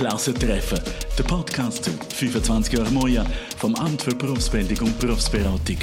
Klassentreffen, 0.00 0.80
der 1.18 1.24
Podcast 1.24 1.84
zu 1.84 1.90
25 1.90 2.72
Jahre 2.72 2.90
Moja 2.90 3.22
vom 3.58 3.74
Amt 3.74 4.00
für 4.00 4.14
Berufsbildung 4.14 4.86
und 4.86 4.98
Berufsberatung. 4.98 5.76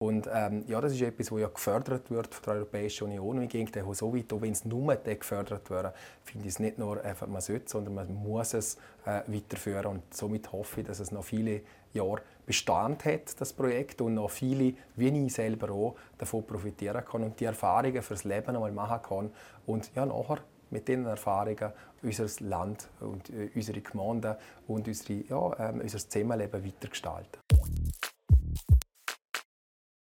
Und 0.00 0.28
ähm, 0.32 0.62
ja, 0.68 0.80
das 0.80 0.92
ist 0.92 1.02
etwas, 1.02 1.26
das 1.26 1.40
ja 1.40 1.48
gefördert 1.48 2.08
wird 2.08 2.32
von 2.32 2.44
der 2.44 2.54
Europäischen 2.54 3.08
Union. 3.08 3.38
Und 3.38 3.42
ich 3.42 3.50
denke, 3.50 3.84
so 3.94 4.14
weit, 4.14 4.32
auch 4.32 4.40
wenn 4.40 4.52
es 4.52 4.64
nur 4.64 4.94
gefördert 4.94 5.68
wird, 5.70 5.92
finde 6.22 6.46
ich 6.46 6.54
es 6.54 6.60
nicht 6.60 6.78
nur 6.78 7.04
einfach, 7.04 7.26
man 7.26 7.40
sollte, 7.40 7.68
sondern 7.68 7.94
man 7.94 8.14
muss 8.14 8.54
es 8.54 8.76
äh, 9.04 9.22
weiterführen. 9.26 9.86
Und 9.86 10.14
somit 10.14 10.52
hoffe 10.52 10.82
ich, 10.82 10.86
dass 10.86 11.00
es 11.00 11.10
noch 11.10 11.24
viele 11.24 11.62
Jahre 11.92 12.22
Bestand 12.46 13.04
hat, 13.04 13.40
das 13.40 13.52
Projekt, 13.52 14.00
und 14.00 14.14
noch 14.14 14.30
viele, 14.30 14.74
wie 14.96 15.26
ich 15.26 15.34
selber 15.34 15.70
auch, 15.70 15.96
davon 16.16 16.46
profitieren 16.46 17.04
kann 17.04 17.22
und 17.22 17.38
die 17.38 17.44
Erfahrungen 17.44 18.02
fürs 18.02 18.24
Leben 18.24 18.56
einmal 18.56 18.72
machen 18.72 19.02
kann. 19.02 19.30
Und 19.66 19.90
ja, 19.94 20.06
nachher 20.06 20.38
mit 20.70 20.88
diesen 20.88 21.06
Erfahrungen 21.06 21.72
unser 22.02 22.26
Land 22.40 22.88
und 23.00 23.30
äh, 23.30 23.50
unsere 23.54 23.80
Gemeinden 23.80 24.36
und 24.66 24.86
unsere, 24.86 25.24
ja, 25.28 25.70
äh, 25.70 25.72
unser 25.72 25.98
Zusammenleben 25.98 26.64
weitergestalten. 26.64 27.40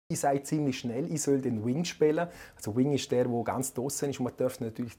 Ich 0.07 0.19
sage 0.19 0.43
ziemlich 0.43 0.77
schnell, 0.77 1.11
ich 1.11 1.19
soll 1.19 1.41
den 1.41 1.65
Wing 1.65 1.83
spielen. 1.83 2.27
Also 2.55 2.75
Wing 2.75 2.93
ist 2.93 3.11
der, 3.11 3.25
der 3.25 3.43
ganz 3.43 3.73
draußen 3.73 4.07
ist. 4.11 4.19
Und 4.19 4.25
man 4.25 4.37
darf 4.37 4.59
natürlich 4.59 4.93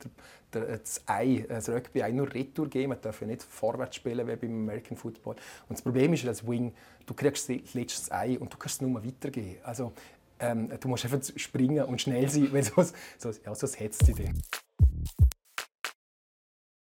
das 0.50 1.02
Ei, 1.06 1.44
das 1.48 1.68
Rugby-Ei 1.68 2.10
nur 2.10 2.34
Retour 2.34 2.68
geben. 2.68 2.88
Man 2.88 3.00
darf 3.00 3.20
ja 3.20 3.28
nicht 3.28 3.44
vorwärts 3.44 3.94
spielen 3.94 4.26
wie 4.26 4.34
beim 4.34 4.50
American 4.50 4.96
Football. 4.96 5.36
Und 5.68 5.78
das 5.78 5.82
Problem 5.82 6.12
ist, 6.12 6.26
als 6.26 6.44
Wing, 6.44 6.74
du 7.06 7.14
kriegst 7.14 7.48
das 7.48 7.74
letzte 7.74 8.12
Ei 8.12 8.36
und 8.36 8.52
du 8.52 8.56
kannst 8.56 8.82
es 8.82 8.88
nur 8.88 9.04
weitergeben. 9.04 9.58
Also 9.62 9.92
ähm, 10.40 10.70
du 10.80 10.88
musst 10.88 11.04
einfach 11.04 11.20
springen 11.36 11.84
und 11.84 12.02
schnell 12.02 12.28
sein, 12.28 12.48
weil 12.52 12.64
sonst, 12.64 12.92
sonst, 13.16 13.46
ja, 13.46 13.54
sonst 13.54 13.78
hetzt 13.78 14.08
dich 14.08 14.16
dann 14.16 14.42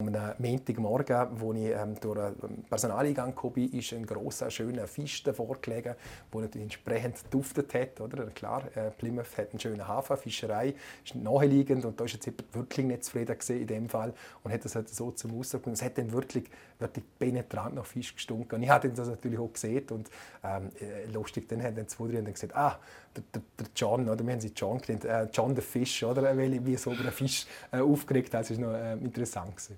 einem 0.07 0.33
Montagmorgen, 0.37 1.27
wo 1.35 1.53
ich 1.53 1.71
ähm, 1.71 1.95
durch 1.99 2.19
einen 2.19 2.63
Personaleingang 2.69 3.35
kam, 3.35 3.53
ist 3.55 3.93
ein 3.93 4.05
großer 4.05 4.49
schöner 4.49 4.87
Fisch 4.87 5.23
davor 5.23 5.57
gelegen, 5.61 5.95
der 6.33 6.41
natürlich 6.41 6.63
entsprechend 6.63 7.17
duftet 7.31 7.73
hat. 7.73 8.01
Oder? 8.01 8.25
Klar, 8.27 8.63
äh, 8.75 8.91
Plymouth 8.91 9.37
hat 9.37 9.51
einen 9.51 9.59
schönen 9.59 9.87
Hafen, 9.87 10.17
Fischerei 10.17 10.73
ist 11.03 11.15
naheliegend 11.15 11.85
und 11.85 11.99
da 11.99 12.05
ist 12.05 12.13
jetzt 12.13 12.31
wirklich 12.53 12.85
nicht 12.85 13.03
zufrieden 13.03 13.35
in 13.49 13.67
dem 13.67 13.89
Fall 13.89 14.13
und 14.43 14.51
hat 14.53 14.63
das 14.63 14.75
halt 14.75 14.89
so 14.89 15.11
zum 15.11 15.39
Ausdruck 15.39 15.67
und 15.67 15.73
es 15.73 15.83
hat 15.83 15.97
dann 15.97 16.11
wirklich, 16.11 16.45
wirklich 16.83 17.05
penetrant 17.17 17.75
nach 17.75 17.85
Fisch 17.85 18.13
gestunken. 18.13 18.55
Und 18.55 18.63
ich 18.63 18.69
habe 18.69 18.89
das 18.89 19.07
natürlich 19.07 19.39
auch 19.39 19.51
gesehen 19.51 19.85
und 19.89 20.09
ähm, 20.43 20.69
äh, 20.79 21.11
lustig, 21.11 21.49
dann 21.49 21.63
haben 21.63 21.75
dann 21.75 21.87
zwei, 21.87 22.07
drei 22.07 22.21
gesagt, 22.21 22.55
ah, 22.55 22.79
der, 23.15 23.23
der, 23.33 23.41
der, 23.59 23.67
John, 23.75 24.07
oder 24.07 24.23
wir 24.23 24.33
haben 24.33 24.41
sie 24.41 24.51
John 24.55 24.79
genannt, 24.79 25.05
äh, 25.05 25.27
John 25.33 25.55
the 25.55 25.61
Fish, 25.61 26.03
oder? 26.03 26.21
weil 26.37 26.65
wie 26.65 26.75
so 26.75 26.91
einen 26.91 27.11
Fisch 27.11 27.47
äh, 27.71 27.79
aufgeregt 27.79 28.33
hat, 28.33 28.49
das 28.49 28.61
war 28.61 28.67
noch 28.67 28.73
äh, 28.77 28.93
interessant. 28.93 29.55
Gewesen. 29.55 29.77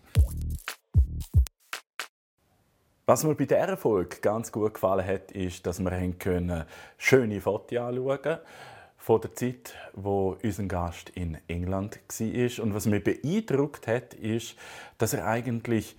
Was 3.08 3.24
mir 3.24 3.36
bei 3.36 3.46
dieser 3.46 3.78
Folge 3.78 4.18
ganz 4.20 4.52
gut 4.52 4.74
gefallen 4.74 5.06
hat, 5.06 5.32
ist, 5.32 5.68
dass 5.68 5.80
wir 5.80 5.92
können 6.14 6.66
schöne 6.98 7.40
Fotos 7.40 7.78
anschauen 7.78 8.22
können 8.22 8.40
von 9.06 9.22
der 9.22 9.36
Zeit, 9.36 9.76
wo 9.94 10.36
unser 10.42 10.64
Gast 10.64 11.10
in 11.10 11.38
England 11.48 12.00
war. 12.08 12.64
Und 12.64 12.74
was 12.74 12.88
mich 12.88 13.04
beeindruckt 13.04 13.86
hat, 13.86 14.16
ist, 14.16 14.56
dass 14.98 15.14
er 15.14 15.28
eigentlich 15.28 15.96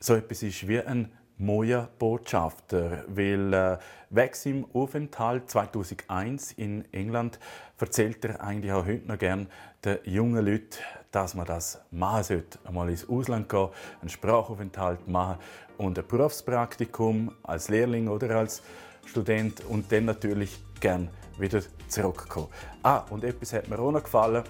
so 0.00 0.14
etwas 0.14 0.42
ist 0.42 0.66
wie 0.68 0.80
ein 0.80 1.12
Moja 1.40 1.88
Botschafter, 1.98 3.04
weil 3.06 3.52
äh, 3.52 3.78
weg 4.10 4.36
im 4.44 4.66
Aufenthalt 4.72 5.48
2001 5.48 6.52
in 6.52 6.84
England 6.92 7.38
erzählt 7.78 8.24
er 8.24 8.40
eigentlich 8.40 8.72
auch 8.72 8.86
heute 8.86 9.06
noch 9.06 9.18
gern 9.18 9.46
den 9.84 9.98
jungen 10.04 10.44
Leuten, 10.44 10.78
dass 11.12 11.34
man 11.34 11.46
das 11.46 11.80
machen 11.92 12.24
sollte, 12.24 12.58
einmal 12.64 12.90
ins 12.90 13.08
Ausland 13.08 13.48
gehen, 13.48 13.68
einen 14.00 14.08
Sprachaufenthalt 14.08 15.06
machen 15.06 15.38
und 15.76 15.96
ein 15.96 16.06
Berufspraktikum 16.06 17.32
als 17.44 17.68
Lehrling 17.68 18.08
oder 18.08 18.36
als 18.36 18.62
Student 19.06 19.64
und 19.64 19.90
dann 19.92 20.06
natürlich 20.06 20.60
gern 20.80 21.08
wieder 21.38 21.62
zurückkommen. 21.86 22.48
Ah, 22.82 23.04
und 23.10 23.22
etwas 23.22 23.52
hat 23.52 23.68
mir 23.68 23.78
auch 23.78 23.92
noch 23.92 24.02
gefallen, 24.02 24.42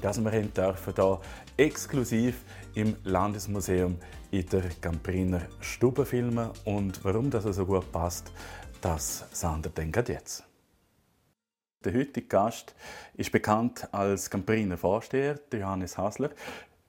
dass 0.00 0.22
wir 0.22 0.92
da 0.94 1.20
exklusiv 1.56 2.42
im 2.74 2.96
Landesmuseum 3.04 3.98
in 4.30 4.46
der 4.46 4.62
Campriner 4.80 5.42
Stube 5.60 6.04
filmen. 6.04 6.50
Und 6.64 7.04
warum 7.04 7.30
das 7.30 7.44
so 7.44 7.66
gut 7.66 7.90
passt, 7.92 8.32
das 8.80 9.26
sagen 9.32 9.64
wir 9.64 9.70
dann 9.70 9.92
jetzt. 10.06 10.44
Der 11.84 11.94
heutige 11.94 12.26
Gast 12.26 12.74
ist 13.14 13.32
bekannt 13.32 13.88
als 13.92 14.30
Campriner 14.30 14.76
Vorsteher, 14.76 15.40
Johannes 15.52 15.98
Hasler. 15.98 16.30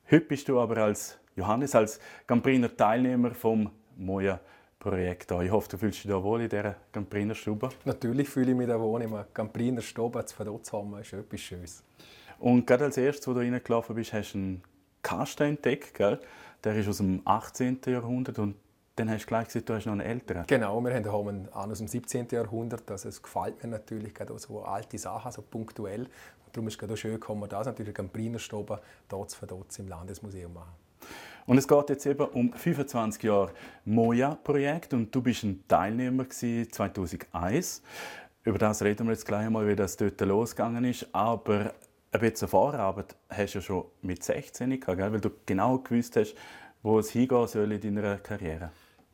Heute 0.10 0.26
bist 0.26 0.48
du 0.48 0.60
aber 0.60 0.78
als 0.78 1.18
Johannes, 1.36 1.74
als 1.74 2.00
Campriner 2.28 2.76
Teilnehmer 2.76 3.34
vom 3.34 3.72
Moja 3.98 4.40
Projekt 4.78 5.32
Ich 5.32 5.50
hoffe, 5.50 5.70
du 5.70 5.78
fühlst 5.78 6.04
dich 6.04 6.12
da 6.12 6.22
wohl 6.22 6.42
in 6.42 6.50
dieser 6.50 6.76
Campriner 6.92 7.34
Stube. 7.34 7.70
Natürlich 7.86 8.28
fühle 8.30 8.52
ich 8.52 8.58
mich 8.58 8.68
da 8.68 8.80
wohl. 8.80 9.02
In 9.02 9.14
einer 9.14 9.24
Campriner 9.34 9.82
Stube 9.82 10.24
zu 10.26 10.38
haben, 10.74 11.00
ist 11.00 11.14
etwas 11.14 11.40
Schönes. 11.40 11.84
Und 12.38 12.68
gerade 12.68 12.84
als 12.86 12.98
erstes, 12.98 13.26
wo 13.28 13.34
du 13.34 13.40
reingelaufen 13.40 13.96
bist, 13.96 14.12
hast 14.12 14.34
du 14.34 14.38
einen 14.38 14.64
Kasten 15.04 15.44
entdeckt. 15.44 15.94
Gell? 15.94 16.20
Der 16.64 16.76
ist 16.76 16.88
aus 16.88 16.98
dem 16.98 17.22
18. 17.26 17.82
Jahrhundert 17.86 18.40
und 18.40 18.56
dann 18.96 19.10
hast 19.10 19.24
du 19.24 19.28
gleich 19.28 19.48
gesagt, 19.48 19.70
du 19.70 19.74
hast 19.74 19.86
noch 19.86 19.94
einen 19.94 20.02
älteren. 20.02 20.46
Genau, 20.48 20.80
wir 20.82 20.94
haben 20.94 21.28
einen 21.28 21.50
aus 21.50 21.78
dem 21.80 21.88
17. 21.88 22.28
Jahrhundert. 22.32 22.90
Also 22.90 23.10
es 23.10 23.22
gefällt 23.22 23.62
mir 23.64 23.70
natürlich 23.70 24.14
gerade 24.14 24.38
so 24.38 24.64
alte 24.64 24.98
Sachen, 24.98 25.32
so 25.32 25.42
punktuell. 25.42 26.02
Und 26.04 26.10
darum 26.54 26.68
ist 26.68 26.76
es 26.76 26.78
gerade 26.78 26.96
schön, 26.96 27.20
man 27.28 27.50
das 27.50 27.66
natürlich 27.66 27.98
am 28.00 28.10
Brinerstoben 28.10 28.78
dort 29.10 29.34
für 29.34 29.48
dort 29.48 29.78
im 29.80 29.88
Landesmuseum 29.88 30.54
machen. 30.54 30.74
Und 31.46 31.58
es 31.58 31.68
geht 31.68 31.90
jetzt 31.90 32.06
eben 32.06 32.24
um 32.24 32.54
25 32.54 33.24
Jahre 33.24 33.52
Moja-Projekt 33.86 34.94
und 34.94 35.14
du 35.14 35.22
bist 35.22 35.44
ein 35.44 35.64
Teilnehmer 35.68 36.30
2001. 36.30 37.82
Über 38.44 38.58
das 38.58 38.82
reden 38.82 39.08
wir 39.08 39.14
jetzt 39.14 39.26
gleich 39.26 39.46
einmal, 39.46 39.68
wie 39.68 39.76
das 39.76 39.98
dort 39.98 40.20
losgegangen 40.22 40.86
ist. 40.86 41.08
Aber 41.14 41.74
ein 42.14 42.20
bisschen 42.20 42.48
Vorarbeit 42.48 43.16
hast 43.30 43.56
du 43.56 43.60
ja 43.60 43.62
schon 43.64 43.86
mit 44.02 44.24
16 44.24 44.80
gehabt, 44.80 45.00
weil 45.00 45.20
du 45.20 45.32
genau 45.46 45.80
gewusst 45.80 46.16
hast, 46.16 46.36
wo 46.84 47.00
es 47.00 47.10
hingehen 47.10 47.48
soll 47.48 47.72
in 47.72 47.82
deiner 47.82 48.18
Karriere. 48.18 48.72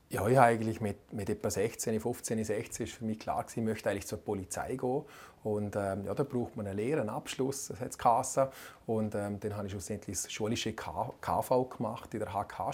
Ja, 0.09 0.27
ich 0.27 0.39
eigentlich 0.39 0.81
mit, 0.81 1.13
mit 1.13 1.29
etwa 1.29 1.51
16, 1.51 1.99
15, 1.99 2.43
16 2.43 2.85
ist 2.87 2.95
für 2.95 3.05
mich 3.05 3.19
klar 3.19 3.43
gewesen, 3.43 3.59
ich 3.59 3.65
möchte 3.65 3.89
eigentlich 3.89 4.07
zur 4.07 4.17
Polizei 4.17 4.75
gehen. 4.75 5.03
Und 5.43 5.75
ähm, 5.75 6.03
ja, 6.03 6.13
da 6.13 6.23
braucht 6.23 6.57
man 6.57 6.65
eine 6.65 6.75
Lehre, 6.75 7.01
einen 7.01 7.11
Abschluss, 7.11 7.67
das 7.67 7.79
hat 7.79 7.97
Kasse. 7.97 8.51
Und 8.87 9.13
ähm, 9.15 9.39
dann 9.39 9.55
habe 9.55 9.67
ich 9.67 9.71
schlussendlich 9.71 10.19
das 10.19 10.31
schulische 10.31 10.73
KV 10.73 11.69
gemacht 11.69 12.13
in 12.13 12.19
der 12.21 12.33
HKH, 12.33 12.71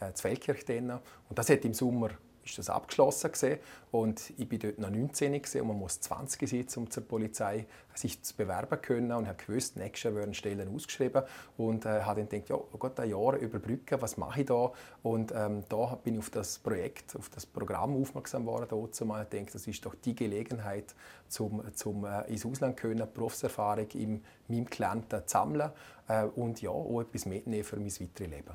äh, 0.00 0.12
Feldkirch. 0.14 0.64
Und 0.68 1.38
das 1.38 1.48
hat 1.48 1.64
im 1.64 1.72
Sommer 1.72 2.10
ist 2.44 2.58
das 2.58 2.70
abgeschlossen 2.70 3.32
gewesen. 3.32 3.58
und 3.90 4.32
ich 4.36 4.48
bin 4.48 4.58
dort 4.58 4.78
noch 4.78 4.90
19 4.90 5.32
gewesen, 5.32 5.60
und 5.62 5.68
man 5.68 5.78
muss 5.78 6.00
20 6.00 6.48
sein, 6.48 6.66
um 6.76 6.90
zur 6.90 7.04
Polizei 7.04 7.66
sich 7.94 8.22
zu 8.22 8.36
bewerben 8.36 8.80
können 8.80 9.12
und 9.12 9.28
habe 9.28 9.42
gewusst, 9.44 9.76
nächstes 9.76 10.14
werden 10.14 10.34
Stellen 10.34 10.74
ausgeschrieben 10.74 11.22
und 11.56 11.86
äh, 11.86 12.02
habe 12.02 12.20
dann 12.20 12.28
gedacht, 12.28 12.48
ja, 12.48 12.56
oh 12.56 12.78
Gott, 12.78 12.98
ein 13.00 13.10
Jahr 13.10 13.36
überbrücken, 13.36 14.00
was 14.00 14.16
mache 14.16 14.40
ich 14.40 14.46
da? 14.46 14.72
Und 15.02 15.32
ähm, 15.34 15.64
da 15.68 15.98
bin 16.02 16.14
ich 16.14 16.20
auf 16.20 16.30
das 16.30 16.58
Projekt, 16.58 17.16
auf 17.16 17.28
das 17.28 17.46
Programm 17.46 18.00
aufmerksam 18.00 18.44
geworden, 18.44 18.66
dazu 18.70 19.04
mal 19.06 19.24
denke, 19.24 19.52
das 19.52 19.66
ist 19.66 19.84
doch 19.86 19.94
die 19.94 20.14
Gelegenheit, 20.14 20.94
zum, 21.28 21.62
zum 21.74 22.04
äh, 22.04 22.22
ins 22.24 22.44
Ausland 22.44 22.76
können, 22.76 23.06
Berufserfahrung 23.12 23.88
in 23.94 24.22
meinem 24.48 24.68
Klienten 24.68 25.20
zu 25.26 25.32
sammeln 25.32 25.70
äh, 26.08 26.24
und 26.24 26.60
ja, 26.62 26.70
auch 26.70 27.00
etwas 27.00 27.26
mitnehmen 27.26 27.64
für 27.64 27.76
mein 27.76 27.86
weiteres 27.86 28.30
Leben. 28.30 28.54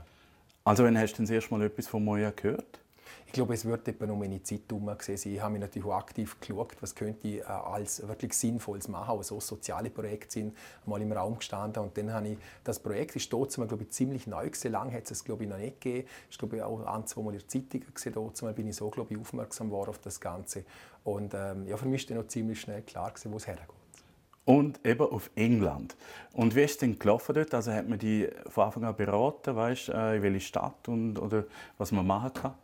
Also, 0.64 0.84
wenn 0.84 0.98
hast 0.98 1.14
du 1.14 1.24
das 1.24 1.32
erste 1.32 1.54
Mal 1.54 1.66
etwas 1.66 1.88
von 1.88 2.04
Moja 2.04 2.32
gehört? 2.32 2.80
Ich 3.26 3.34
glaube, 3.34 3.54
es 3.54 3.66
wird 3.66 3.88
etwa 3.88 4.06
um 4.06 4.20
meine 4.20 4.42
Zeit 4.42 4.62
herum 4.70 4.88
gewesen 4.88 5.32
Ich 5.32 5.42
habe 5.42 5.52
mich 5.52 5.62
natürlich 5.62 5.88
auch 5.88 5.98
aktiv 5.98 6.40
geschaut, 6.40 6.76
was 6.82 6.96
könnte 6.96 7.28
ich 7.28 7.40
äh, 7.40 7.44
als 7.44 8.08
wirklich 8.08 8.34
Sinnvolles 8.34 8.88
machen, 8.88 9.12
auch 9.12 9.24
so 9.24 9.40
soziale 9.40 9.90
Projekte 9.90 10.32
sind 10.32 10.56
mal 10.86 11.02
im 11.02 11.12
Raum 11.12 11.38
gestanden 11.38 11.84
und 11.84 11.98
dann 11.98 12.14
habe 12.14 12.30
ich 12.30 12.38
das 12.64 12.80
Projekt 12.80 13.16
ist 13.16 13.32
dort 13.32 13.54
glaube 13.54 13.84
ich 13.84 13.90
ziemlich 13.90 14.28
neu 14.28 14.46
gewesen. 14.46 14.72
Lang 14.72 14.92
hat 14.94 15.10
es 15.10 15.24
glaube 15.24 15.44
ich 15.44 15.50
noch 15.50 15.58
nicht 15.58 15.82
gegeben. 15.82 16.08
Ich 16.30 16.38
glaube 16.38 16.66
auch 16.66 16.86
ein, 16.86 17.06
zwei 17.06 17.22
Mal 17.22 17.34
in 17.34 17.40
der 17.40 17.48
Zeitung 17.48 17.82
gesehen. 17.94 18.14
Dort 18.14 18.56
bin 18.56 18.68
ich 18.68 18.76
so 18.76 18.90
glaube 18.90 19.14
ich 19.14 19.20
aufmerksam 19.20 19.70
geworden 19.70 19.90
auf 19.90 20.00
das 20.00 20.20
Ganze 20.20 20.64
und 21.04 21.34
ähm, 21.34 21.68
ja, 21.68 21.78
für 21.78 21.88
mich 21.88 22.02
ist 22.02 22.10
dann 22.10 22.18
noch 22.18 22.28
ziemlich 22.28 22.62
schnell 22.62 22.82
klar 22.82 23.10
gewesen, 23.12 23.32
wo 23.32 23.38
es 23.38 23.48
hergeht 23.48 23.68
und 24.50 24.84
eben 24.84 25.02
auf 25.08 25.30
England. 25.36 25.96
Und 26.34 26.56
wie 26.56 26.64
ist 26.64 26.72
es 26.72 26.78
denn 26.80 26.98
gelaufen 26.98 27.36
dort? 27.36 27.54
Also 27.54 27.72
hat 27.72 27.88
man 27.88 28.00
die 28.00 28.28
von 28.48 28.64
Anfang 28.64 28.84
an 28.84 28.96
beraten, 28.96 29.56
weißt, 29.56 29.90
äh, 29.90 30.16
in 30.16 30.24
welche 30.24 30.40
Stadt 30.40 30.88
und 30.88 31.20
oder 31.20 31.44
was 31.78 31.92
man 31.92 32.08
machen 32.08 32.34
kann? 32.34 32.56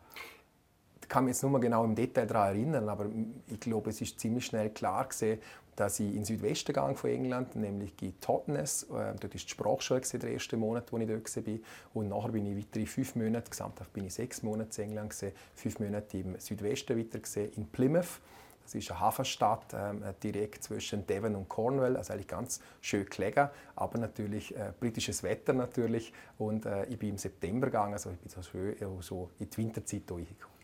Ich 1.05 1.09
kann 1.09 1.25
mich 1.25 1.35
jetzt 1.35 1.43
nur 1.43 1.51
mal 1.51 1.59
genau 1.59 1.83
im 1.83 1.93
Detail 1.93 2.25
daran 2.25 2.55
erinnern, 2.55 2.89
aber 2.89 3.05
ich 3.45 3.59
glaube, 3.59 3.91
es 3.91 4.01
ist 4.01 4.19
ziemlich 4.19 4.47
schnell 4.47 4.71
klar 4.71 5.05
gewesen, 5.05 5.39
dass 5.75 5.99
ich 5.99 6.07
in 6.07 6.15
den 6.15 6.25
Südwesten 6.25 6.67
gegangen 6.67 6.95
von 6.95 7.11
England, 7.11 7.55
nämlich 7.55 7.93
in 8.01 8.19
Totnes. 8.19 8.83
Äh, 8.83 8.87
dort 8.87 9.23
war 9.23 9.29
die 9.29 9.39
Sprachschule 9.39 10.01
der 10.01 10.31
erste 10.31 10.57
Monat, 10.57 10.91
wo 10.91 10.97
ich 10.97 11.07
dort 11.07 11.35
war. 11.35 11.53
Und 11.93 12.09
nachher 12.09 12.29
bin 12.29 12.47
ich 12.47 12.57
weitere 12.57 12.87
fünf 12.87 13.15
Monate, 13.15 13.51
gesamthaft 13.51 13.93
bin 13.93 14.05
ich 14.05 14.15
sechs 14.15 14.41
Monate 14.41 14.81
in 14.81 14.89
England 14.89 15.13
fünf 15.53 15.79
Monate 15.79 16.17
im 16.17 16.39
Südwesten 16.39 16.97
weiter 16.97 17.19
gewesen, 17.19 17.51
in 17.55 17.67
Plymouth. 17.67 18.19
Das 18.63 18.73
ist 18.73 18.89
eine 18.89 18.99
Hafenstadt 18.99 19.75
ähm, 19.75 20.03
direkt 20.23 20.63
zwischen 20.63 21.05
Devon 21.05 21.35
und 21.35 21.47
Cornwall, 21.47 21.97
also 21.97 22.13
eigentlich 22.13 22.27
ganz 22.27 22.59
schön 22.81 23.05
gelegen, 23.05 23.49
aber 23.75 23.99
natürlich 23.99 24.55
äh, 24.55 24.71
britisches 24.79 25.21
Wetter 25.21 25.53
natürlich. 25.53 26.11
Und 26.39 26.65
äh, 26.65 26.85
ich 26.85 26.97
bin 26.97 27.09
im 27.09 27.17
September 27.19 27.67
gegangen, 27.67 27.93
also 27.93 28.09
ich 28.09 28.17
bin 28.17 28.29
so 28.31 28.41
schön 28.41 28.75
so 29.01 29.29
in 29.37 29.51
die 29.51 29.57
Winterzeit 29.57 30.09
durchgekommen. 30.09 30.54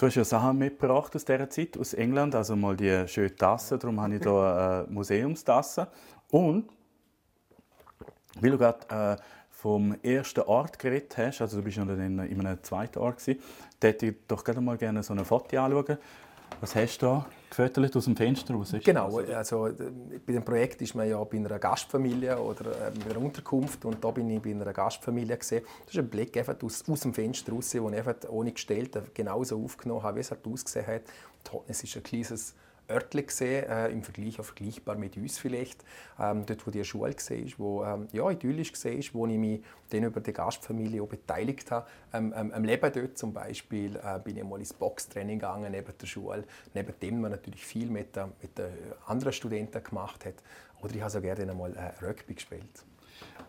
Du 0.00 0.06
hast 0.06 0.14
ja 0.14 0.24
Sachen 0.24 0.56
mitgebracht 0.56 1.14
aus 1.14 1.26
dieser 1.26 1.50
Zeit, 1.50 1.76
aus 1.76 1.92
England, 1.92 2.34
also 2.34 2.56
mal 2.56 2.74
die 2.74 3.06
schöne 3.06 3.36
Tasse, 3.36 3.76
darum 3.76 4.00
habe 4.00 4.14
ich 4.14 4.22
hier 4.22 4.32
eine 4.32 4.86
Museumstasse. 4.88 5.88
Und, 6.30 6.70
weil 8.40 8.50
du 8.50 8.56
gerade 8.56 9.18
äh, 9.18 9.22
vom 9.50 9.94
ersten 10.02 10.40
Ort 10.40 10.78
geredet 10.78 11.18
hast, 11.18 11.42
also 11.42 11.58
du 11.58 11.64
bist 11.64 11.76
ja 11.76 11.84
dann 11.84 12.00
in 12.00 12.18
einem 12.18 12.62
zweiten 12.62 12.98
Ort 12.98 13.18
gewesen, 13.18 13.42
hätte 13.78 14.06
ich 14.06 14.14
doch 14.26 14.42
gerne 14.42 14.62
mal 14.62 14.78
gerne 14.78 15.02
so 15.02 15.12
eine 15.12 15.26
Foto 15.26 15.58
anschauen. 15.58 15.98
Was 16.62 16.74
hast 16.74 16.96
du 17.02 17.04
da 17.04 17.26
gefüttert 17.50 17.96
aus 17.96 18.04
dem 18.04 18.16
Fenster 18.16 18.54
raus? 18.54 18.74
Genau, 18.82 19.18
also 19.18 19.68
bei 20.26 20.32
dem 20.32 20.44
Projekt 20.44 20.80
ist 20.82 20.94
man 20.94 21.08
ja 21.08 21.22
bei 21.24 21.36
einer 21.36 21.58
Gastfamilie 21.58 22.38
oder 22.38 22.70
äh, 22.70 22.90
bei 23.04 23.10
einer 23.10 23.20
Unterkunft 23.20 23.84
und 23.84 24.02
da 24.02 24.10
bin 24.10 24.30
ich 24.30 24.40
bei 24.40 24.52
einer 24.52 24.72
Gastfamilie 24.72 25.36
gesehen. 25.36 25.64
Das 25.84 25.94
ist 25.94 26.00
ein 26.00 26.08
Blick 26.08 26.36
einfach 26.36 26.56
aus, 26.62 26.82
aus 26.88 27.00
dem 27.00 27.12
Fenster 27.12 27.52
raus, 27.52 27.70
den 27.70 27.92
ich 27.92 27.98
einfach 27.98 28.28
ohne 28.30 28.52
gestellt 28.52 28.96
genauso 29.12 29.62
aufgenommen 29.62 30.02
habe, 30.02 30.16
wie 30.16 30.20
es 30.20 30.30
halt 30.30 30.46
ausgesehen 30.46 30.86
hat. 30.86 31.02
Es 31.66 31.82
ist 31.82 31.96
ein 31.96 32.02
kleines 32.02 32.54
örtlich 32.90 33.28
gesehen, 33.28 33.68
äh, 33.68 33.88
im 33.88 34.02
Vergleich 34.02 34.38
auch 34.40 34.44
vergleichbar 34.44 34.96
mit 34.96 35.16
uns 35.16 35.38
vielleicht. 35.38 35.84
Ähm, 36.18 36.44
dort, 36.46 36.66
wo 36.66 36.70
die 36.70 36.84
Schule 36.84 37.14
war, 37.14 37.36
wo 37.58 37.84
ähm, 37.84 38.08
ja, 38.12 38.30
idyllisch 38.30 38.72
war, 38.72 38.92
wo 39.12 39.26
ich 39.26 39.38
mich 39.38 39.62
dann 39.90 40.04
über 40.04 40.20
die 40.20 40.32
Gastfamilie 40.32 41.02
auch 41.02 41.08
beteiligt 41.08 41.70
habe. 41.70 41.86
Ähm, 42.12 42.34
ähm, 42.36 42.52
am 42.52 42.64
Leben 42.64 42.92
dort 42.92 43.18
zum 43.18 43.32
Beispiel 43.32 43.96
äh, 43.96 44.18
bin 44.18 44.36
ich 44.36 44.44
mal 44.44 44.58
ins 44.58 44.72
Boxtraining 44.72 45.38
gegangen 45.38 45.72
neben 45.72 45.92
der 45.98 46.06
Schule, 46.06 46.44
neben 46.74 46.94
dem 47.00 47.20
man 47.20 47.30
natürlich 47.30 47.64
viel 47.64 47.88
mit, 47.90 48.16
äh, 48.16 48.26
mit 48.42 48.58
den 48.58 48.70
anderen 49.06 49.32
Studenten 49.32 49.82
gemacht 49.82 50.24
hat. 50.24 50.34
Oder 50.82 50.94
ich 50.94 51.00
habe 51.00 51.10
so 51.10 51.20
gerne 51.20 51.50
einmal 51.50 51.74
äh, 51.76 52.04
Rugby 52.04 52.34
gespielt. 52.34 52.84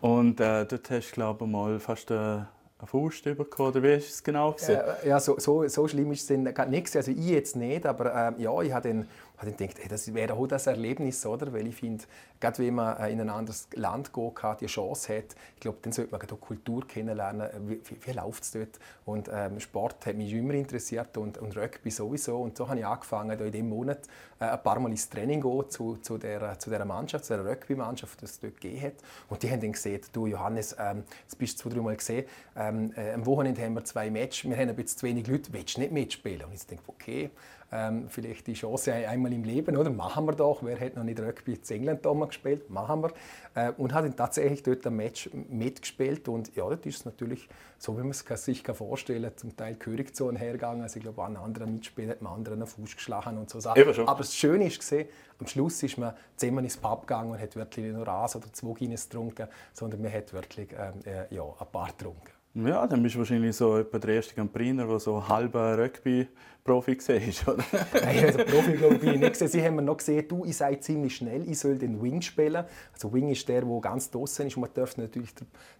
Und 0.00 0.40
äh, 0.40 0.66
dort 0.66 0.90
hast 0.90 1.10
du, 1.10 1.14
glaube 1.14 1.44
ich, 1.44 1.50
mal 1.50 1.78
fast 1.78 2.10
eine 2.10 2.48
Faust 2.84 3.24
bekommen, 3.24 3.68
oder 3.70 3.82
wie 3.82 3.94
ist 3.94 4.10
es 4.10 4.22
genau? 4.22 4.52
Gewesen? 4.52 4.78
Ja, 5.04 5.20
so, 5.20 5.38
so, 5.38 5.66
so 5.68 5.86
schlimm 5.86 6.10
ist 6.12 6.28
es 6.28 6.36
nicht. 6.36 6.96
Also 6.96 7.10
ich 7.12 7.28
jetzt 7.28 7.56
nicht, 7.56 7.86
aber 7.86 8.34
äh, 8.36 8.42
ja, 8.42 8.60
ich 8.62 8.72
habe 8.72 8.88
dann 8.88 9.08
habe 9.42 9.50
ich 9.50 9.56
gedacht, 9.56 9.78
hey, 9.80 9.88
das 9.88 10.14
wäre 10.14 10.34
auch 10.34 10.46
das 10.46 10.66
Erlebnis, 10.66 11.26
oder? 11.26 11.52
Weil 11.52 11.66
ich 11.66 11.76
finde, 11.76 12.04
gerade 12.40 12.58
wenn 12.58 12.74
man 12.74 12.96
äh, 12.96 13.10
in 13.10 13.20
ein 13.20 13.28
anderes 13.28 13.68
Land 13.74 14.12
gehen 14.12 14.34
kann, 14.34 14.56
die 14.58 14.66
Chance 14.66 15.18
hat, 15.18 15.36
ich 15.54 15.60
glaube, 15.60 15.78
dann 15.82 15.92
sollte 15.92 16.12
man 16.12 16.20
die 16.20 16.34
Kultur 16.36 16.86
kennenlernen, 16.86 17.48
wie, 17.66 17.80
wie, 17.84 18.06
wie 18.06 18.12
läuft 18.12 18.44
es 18.44 18.52
dort. 18.52 18.78
Und 19.04 19.28
ähm, 19.32 19.60
Sport 19.60 20.06
hat 20.06 20.16
mich 20.16 20.32
immer 20.32 20.54
interessiert 20.54 21.16
und, 21.16 21.38
und 21.38 21.56
Rugby 21.56 21.90
sowieso. 21.90 22.40
Und 22.40 22.56
so 22.56 22.68
habe 22.68 22.78
ich 22.78 22.86
angefangen, 22.86 23.38
in 23.38 23.52
diesem 23.52 23.68
Monat 23.68 24.06
äh, 24.38 24.44
ein 24.44 24.62
paar 24.62 24.78
Mal 24.78 24.90
ins 24.90 25.08
Training 25.08 25.40
gehen 25.40 25.70
zu, 25.70 25.96
zu, 25.96 26.18
der, 26.18 26.58
zu 26.58 26.70
dieser 26.70 26.84
Mannschaft, 26.84 27.24
zu 27.24 27.36
der 27.36 27.44
Rugby-Mannschaft, 27.44 28.20
die 28.20 28.24
es 28.24 28.40
dort 28.40 28.60
gegeben 28.60 28.82
hat. 28.82 28.94
Und 29.28 29.42
die 29.42 29.50
haben 29.50 29.60
dann 29.60 29.72
gesehen, 29.72 30.00
du 30.12 30.26
Johannes, 30.26 30.76
ähm, 30.78 31.04
jetzt 31.22 31.38
bist 31.38 31.58
du 31.58 31.68
zwei, 31.68 31.74
drei 31.74 31.82
Mal 31.82 31.96
gesehen, 31.96 32.26
ähm, 32.56 32.92
äh, 32.96 33.12
am 33.12 33.26
Wochenende 33.26 33.62
haben 33.62 33.74
wir 33.74 33.84
zwei 33.84 34.10
Matches, 34.10 34.48
wir 34.48 34.56
haben 34.56 34.68
ein 34.68 34.76
bisschen 34.76 34.98
zu 34.98 35.06
wenig 35.06 35.26
Leute, 35.26 35.52
willst 35.52 35.76
du 35.76 35.80
nicht 35.80 35.92
mitspielen? 35.92 36.44
Und 36.44 36.54
ich 36.54 36.66
denke, 36.66 36.84
okay, 36.86 37.30
ähm, 37.72 38.04
vielleicht 38.08 38.46
die 38.46 38.52
Chance 38.52 38.92
einmal 38.92 39.32
im 39.32 39.44
Leben, 39.44 39.76
oder? 39.76 39.90
Machen 39.90 40.26
wir 40.26 40.32
doch. 40.32 40.62
Wer 40.62 40.78
hat 40.78 40.94
noch 40.94 41.04
nicht 41.04 41.18
Rugby 41.18 41.54
in 41.54 41.76
England 41.76 42.04
damals 42.04 42.28
gespielt? 42.30 42.68
Machen 42.68 43.02
wir. 43.02 43.12
Äh, 43.54 43.72
und 43.78 43.94
hat 43.94 44.04
dann 44.04 44.14
tatsächlich 44.14 44.62
dort 44.62 44.86
ein 44.86 44.94
Match 44.94 45.30
mitgespielt. 45.48 46.28
Und 46.28 46.54
ja, 46.54 46.68
das 46.68 46.84
ist 46.84 47.06
natürlich, 47.06 47.48
so 47.78 47.96
wie 47.96 48.02
man 48.02 48.10
es 48.10 48.44
sich 48.44 48.62
vorstellen 48.62 49.22
kann, 49.22 49.36
zum 49.36 49.56
Teil 49.56 49.76
Königzone 49.76 50.38
hergegangen. 50.38 50.82
Also 50.82 50.98
ich 50.98 51.02
glaube, 51.02 51.24
ein 51.24 51.36
anderer 51.36 51.66
Mitspieler 51.66 52.10
hat 52.10 52.18
einem 52.18 52.26
anderen 52.28 52.58
einen 52.58 52.66
Fuß 52.66 52.94
geschlagen 52.94 53.38
und 53.38 53.48
so 53.48 53.58
Sachen. 53.58 54.06
Aber 54.06 54.18
das 54.18 54.34
Schöne 54.34 54.66
ist 54.66 54.78
gesehen, 54.78 55.08
am 55.38 55.46
Schluss 55.46 55.82
ist 55.82 55.96
man 55.96 56.14
zehnmal 56.36 56.64
ins 56.64 56.76
Pub 56.76 57.06
gegangen 57.06 57.32
und 57.32 57.40
hat 57.40 57.56
wirklich 57.56 57.86
nicht 57.86 57.96
nur 57.96 58.06
eins 58.06 58.36
oder 58.36 58.52
zwei 58.52 58.74
Guinness 58.74 59.08
getrunken, 59.08 59.48
sondern 59.72 60.02
man 60.02 60.12
hat 60.12 60.32
wirklich 60.32 60.68
ähm, 60.72 61.00
äh, 61.04 61.34
ja, 61.34 61.42
ein 61.42 61.66
paar 61.72 61.88
getrunken. 61.88 62.41
Ja, 62.54 62.86
dann 62.86 63.02
bist 63.02 63.14
du 63.14 63.20
wahrscheinlich 63.20 63.56
so 63.56 63.78
etwa 63.78 63.98
der 63.98 64.16
erste 64.16 64.34
Campriner, 64.34 64.86
der 64.86 64.98
so 65.00 65.26
halber 65.26 65.78
Rugby-Profi 65.78 66.92
ist, 66.92 67.48
oder? 67.48 67.64
Nein, 67.94 68.26
also 68.26 68.44
Profi 68.44 68.72
glaube 68.72 68.96
ich 68.96 69.18
nicht 69.18 69.32
gesehen. 69.32 69.48
Sie 69.48 69.64
haben 69.64 69.76
mir 69.76 69.82
noch 69.82 69.96
gesehen, 69.96 70.28
du, 70.28 70.44
ich 70.44 70.58
sei 70.58 70.74
ziemlich 70.74 71.16
schnell, 71.16 71.48
ich 71.48 71.58
soll 71.58 71.78
den 71.78 72.02
Wing 72.02 72.20
spielen. 72.20 72.66
Also 72.92 73.10
Wing 73.10 73.30
ist 73.30 73.48
der, 73.48 73.62
der 73.62 73.80
ganz 73.80 74.10
draußen 74.10 74.46
ist 74.46 74.56
und 74.56 74.60
man 74.60 74.70
darf 74.74 74.98
natürlich 74.98 75.30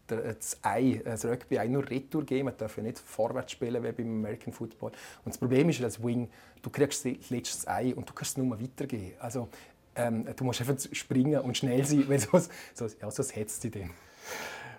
das 0.06 0.58
Ei, 0.62 1.02
das 1.04 1.26
Rugby-Ei 1.26 1.68
nur 1.68 1.88
Retour 1.90 2.24
geben, 2.24 2.46
man 2.46 2.56
darf 2.56 2.74
ja 2.78 2.82
nicht 2.82 2.98
vorwärts 2.98 3.52
spielen 3.52 3.84
wie 3.84 3.92
beim 3.92 4.06
American 4.06 4.54
Football. 4.54 4.92
Und 5.26 5.34
das 5.34 5.36
Problem 5.36 5.68
ist, 5.68 5.82
als 5.84 6.02
Wing, 6.02 6.30
du 6.62 6.70
kriegst 6.70 7.04
das 7.04 7.28
letzte 7.28 7.70
Ei 7.70 7.94
und 7.94 8.08
du 8.08 8.14
kannst 8.14 8.38
es 8.38 8.42
nur 8.42 8.58
weitergeben. 8.58 9.12
Also 9.18 9.48
ähm, 9.94 10.24
du 10.34 10.44
musst 10.44 10.62
einfach 10.62 10.76
springen 10.92 11.38
und 11.42 11.54
schnell 11.54 11.84
sein, 11.84 12.04
weil 12.08 12.18
sonst, 12.18 12.50
sonst, 12.72 12.96
ja, 13.02 13.10
sonst 13.10 13.36
hetzt 13.36 13.62
dich 13.62 13.72
dann. 13.72 13.90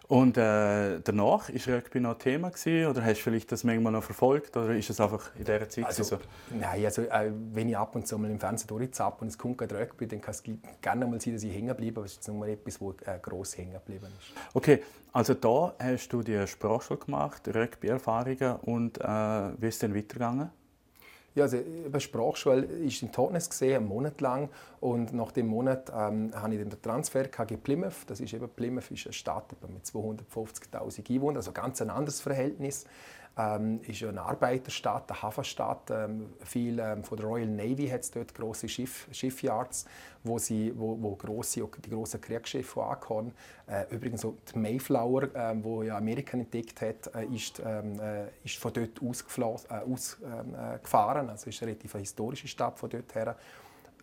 Und 0.07 0.37
äh, 0.37 0.99
danach 1.01 1.49
ist 1.49 1.67
Rugby 1.67 1.99
noch 1.99 2.17
Thema 2.17 2.49
gewesen, 2.49 2.87
oder 2.89 3.03
hast 3.03 3.19
du 3.19 3.23
vielleicht 3.23 3.51
das 3.51 3.63
manchmal 3.63 3.93
noch 3.93 4.03
verfolgt 4.03 4.55
oder 4.57 4.75
ist 4.75 4.89
es 4.89 4.99
einfach 4.99 5.33
in 5.35 5.45
dieser 5.45 5.69
Zeit 5.69 5.85
also, 5.85 6.03
so? 6.03 6.17
Nein, 6.51 6.83
also 6.85 7.03
äh, 7.03 7.31
wenn 7.53 7.69
ich 7.69 7.77
ab 7.77 7.95
und 7.95 8.05
zu 8.05 8.17
mal 8.17 8.29
im 8.29 8.39
Fernsehen 8.39 8.67
durchzappe 8.67 9.21
und 9.21 9.29
es 9.29 9.37
kommt 9.37 9.57
gerade 9.57 9.79
Rugby, 9.79 10.07
dann 10.07 10.19
kann 10.19 10.33
es 10.33 10.43
gerne 10.81 11.05
mal 11.05 11.21
sein, 11.21 11.33
dass 11.33 11.43
ich 11.43 11.53
hängen 11.53 11.75
bleibe, 11.75 12.01
aber 12.01 12.05
es 12.05 12.13
ist 12.13 12.27
nur 12.27 12.47
etwas, 12.47 12.81
wo 12.81 12.91
äh, 12.91 13.17
gross 13.21 13.57
hängen 13.57 13.73
geblieben 13.73 14.07
ist. 14.19 14.37
Okay, 14.53 14.83
also 15.13 15.33
da 15.35 15.73
hast 15.79 16.09
du 16.09 16.21
die 16.21 16.45
Sprachschule 16.47 16.99
gemacht, 16.99 17.47
Rugby-Erfahrungen 17.47 18.57
und 18.57 18.99
äh, 18.99 19.07
wie 19.07 19.67
ist 19.67 19.75
es 19.75 19.79
dann 19.79 19.95
weitergegangen? 19.95 20.51
Ja, 21.35 21.43
also 21.43 21.57
die 21.57 21.99
Sprachschule 21.99 22.61
ist 22.63 23.01
in 23.01 23.11
Totnes 23.11 23.49
gesehen, 23.49 23.77
einen 23.77 23.87
Monat 23.87 24.21
lang. 24.21 24.49
Und 24.79 25.13
nach 25.13 25.31
dem 25.31 25.47
Monat 25.47 25.89
ähm, 25.89 26.31
habe 26.35 26.53
ich 26.53 26.59
den 26.59 26.81
Transfer 26.81 27.27
KG 27.27 27.57
Plymouth. 27.57 28.05
Das 28.07 28.19
ist 28.19 28.33
eben 28.33 28.47
Plymouth 28.49 28.91
ist 28.91 29.07
eine 29.07 29.13
Stadt 29.13 29.55
mit 29.67 29.83
250.000 29.83 31.09
Einwohnern, 31.09 31.37
also 31.37 31.51
ganz 31.51 31.81
ein 31.81 31.89
anderes 31.89 32.21
Verhältnis 32.21 32.85
ähm, 33.37 33.81
ist 33.87 34.03
eine 34.03 34.21
Arbeiterstadt, 34.21 35.09
eine 35.11 35.21
Hafenstadt. 35.21 35.89
Ähm, 35.89 36.33
viel 36.43 36.79
ähm, 36.79 37.03
von 37.03 37.17
der 37.17 37.25
Royal 37.27 37.47
Navy 37.47 37.87
hat 37.87 38.01
es 38.01 38.11
dort 38.11 38.33
große 38.35 38.69
Schiff, 38.69 39.07
Shipyards, 39.11 39.85
wo, 40.23 40.37
sie, 40.37 40.71
wo, 40.75 40.97
wo 41.01 41.15
grosse, 41.15 41.67
die 41.83 41.89
großen 41.89 42.21
Kriegsschiffe 42.21 42.83
ankommen. 42.83 43.33
Äh, 43.67 43.85
übrigens 43.93 44.21
so 44.21 44.37
die 44.53 44.59
Mayflower, 44.59 45.23
äh, 45.35 45.55
wo 45.63 45.83
ja 45.83 45.97
Amerika 45.97 46.37
entdeckt 46.37 46.81
hat, 46.81 47.13
äh, 47.15 47.25
ist, 47.25 47.61
ähm, 47.65 47.99
äh, 47.99 48.27
ist 48.43 48.57
von 48.57 48.71
dort 48.73 49.01
ausgefahren. 49.01 49.59
Äh, 49.69 49.91
aus, 49.91 50.17
ähm, 50.23 50.53
äh, 50.53 51.29
also 51.29 51.49
ist 51.49 51.61
eine 51.61 51.71
relativ 51.71 51.93
historische 51.93 52.47
Stadt 52.47 52.77
von 52.77 52.89
dort 52.89 53.15
her. 53.15 53.35